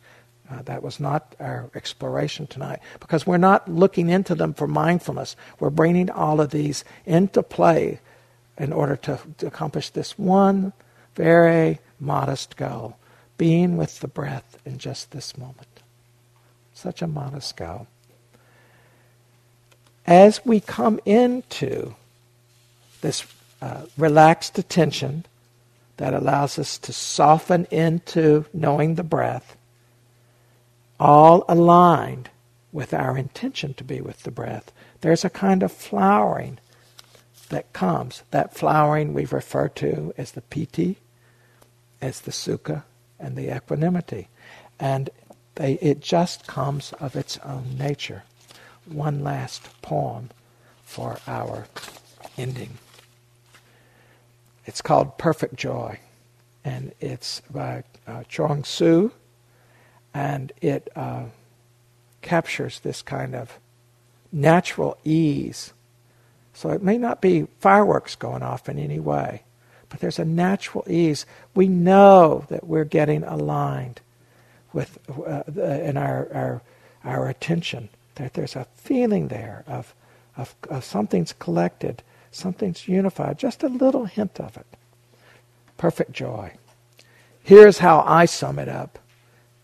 [0.48, 5.34] Uh, that was not our exploration tonight because we're not looking into them for mindfulness.
[5.58, 7.98] We're bringing all of these into play
[8.56, 10.72] in order to, to accomplish this one
[11.16, 12.96] very modest goal
[13.40, 15.80] being with the breath in just this moment.
[16.74, 17.86] Such a monasko.
[20.06, 21.94] As we come into
[23.00, 23.24] this
[23.62, 25.24] uh, relaxed attention
[25.96, 29.56] that allows us to soften into knowing the breath,
[30.98, 32.28] all aligned
[32.74, 34.70] with our intention to be with the breath,
[35.00, 36.58] there's a kind of flowering
[37.48, 38.22] that comes.
[38.32, 40.98] That flowering we refer to as the piti,
[42.02, 42.82] as the sukha,
[43.20, 44.28] and the equanimity.
[44.80, 45.10] And
[45.56, 48.24] they, it just comes of its own nature.
[48.86, 50.30] One last poem
[50.84, 51.66] for our
[52.38, 52.78] ending.
[54.66, 56.00] It's called Perfect Joy,
[56.64, 59.10] and it's by uh, Chuang Tzu,
[60.14, 61.24] and it uh,
[62.22, 63.58] captures this kind of
[64.32, 65.72] natural ease.
[66.54, 69.42] So it may not be fireworks going off in any way,
[69.90, 71.26] but there's a natural ease.
[71.54, 74.00] We know that we're getting aligned
[74.72, 76.62] with uh, uh, in our, our,
[77.04, 77.90] our attention.
[78.14, 79.92] That there's a feeling there of,
[80.36, 83.38] of, of something's collected, something's unified.
[83.38, 84.66] Just a little hint of it.
[85.76, 86.52] Perfect joy.
[87.42, 88.98] Here's how I sum it up.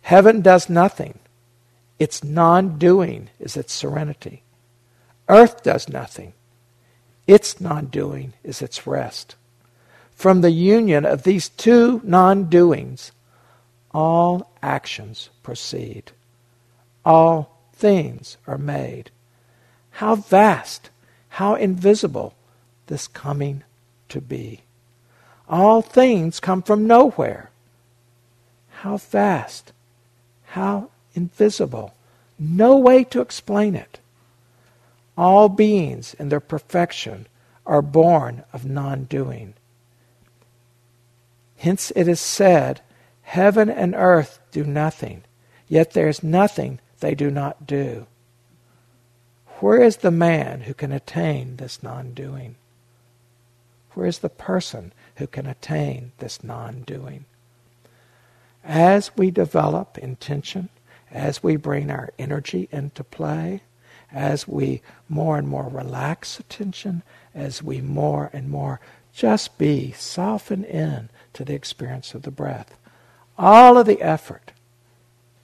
[0.03, 1.21] Heaven does nothing.
[2.01, 4.43] Its non doing is its serenity.
[5.29, 6.33] Earth does nothing.
[7.29, 9.37] Its non doing is its rest.
[10.17, 13.13] From the union of these two non doings,
[13.91, 16.11] all actions proceed,
[17.05, 19.11] all things are made.
[19.91, 20.89] How vast,
[21.29, 22.33] how invisible
[22.87, 23.63] this coming
[24.09, 24.63] to be.
[25.51, 27.51] All things come from nowhere.
[28.81, 29.75] How vast,
[30.53, 31.93] how invisible,
[32.39, 34.01] no way to explain it.
[35.15, 37.27] All beings in their perfection
[37.67, 39.53] are born of non doing.
[41.57, 42.81] Hence it is said,
[43.23, 45.23] Heaven and earth do nothing,
[45.69, 48.07] yet there is nothing they do not do.
[49.61, 52.57] Where is the man who can attain this non doing?
[53.95, 57.25] Where is the person who can attain this non doing?
[58.63, 60.69] As we develop intention,
[61.11, 63.63] as we bring our energy into play,
[64.13, 67.03] as we more and more relax attention,
[67.35, 68.79] as we more and more
[69.15, 72.79] just be, soften in, to the experience of the breath.
[73.37, 74.53] All of the effort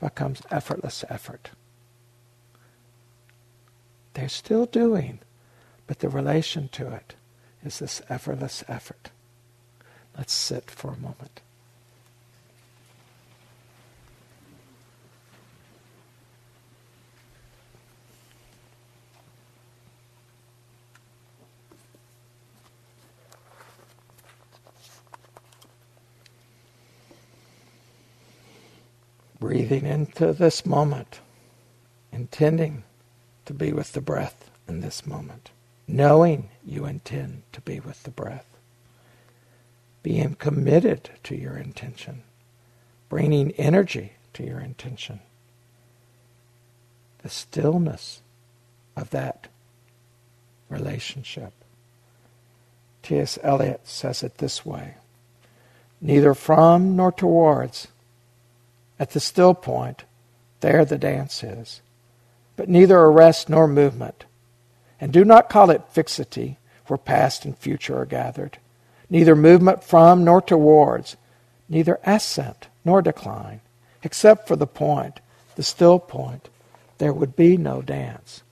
[0.00, 1.50] becomes effortless effort.
[4.14, 5.18] They're still doing,
[5.86, 7.14] but the relation to it
[7.62, 9.10] is this effortless effort.
[10.16, 11.42] Let's sit for a moment.
[29.52, 31.20] breathing into this moment,
[32.10, 32.84] intending
[33.44, 35.50] to be with the breath in this moment,
[35.86, 38.46] knowing you intend to be with the breath,
[40.02, 42.22] being committed to your intention,
[43.10, 45.20] bringing energy to your intention.
[47.18, 48.22] The stillness
[48.96, 49.48] of that
[50.70, 51.52] relationship.
[53.02, 53.38] T.S.
[53.42, 54.94] Eliot says it this way
[56.00, 57.86] neither from nor towards
[59.02, 60.04] at the still point,
[60.60, 61.80] there the dance is.
[62.54, 64.26] But neither arrest nor movement.
[65.00, 68.58] And do not call it fixity, where past and future are gathered.
[69.10, 71.16] Neither movement from nor towards,
[71.68, 73.60] neither ascent nor decline,
[74.04, 75.18] except for the point,
[75.56, 76.48] the still point.
[76.98, 78.44] There would be no dance,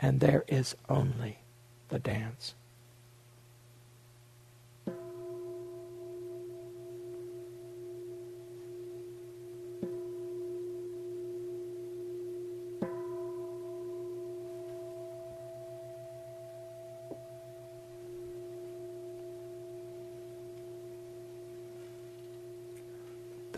[0.00, 1.40] and there is only
[1.90, 2.54] the dance.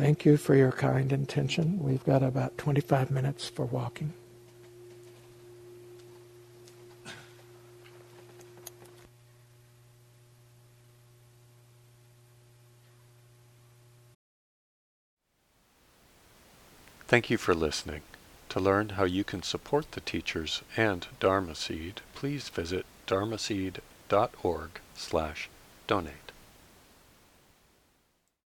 [0.02, 1.78] Thank you for your kind intention.
[1.80, 4.12] We've got about 25 minutes for walking.
[17.06, 18.00] Thank you for listening.
[18.48, 25.48] To learn how you can support the teachers and Dharma Seed, please visit dharmaseed.org slash
[25.86, 26.21] donate.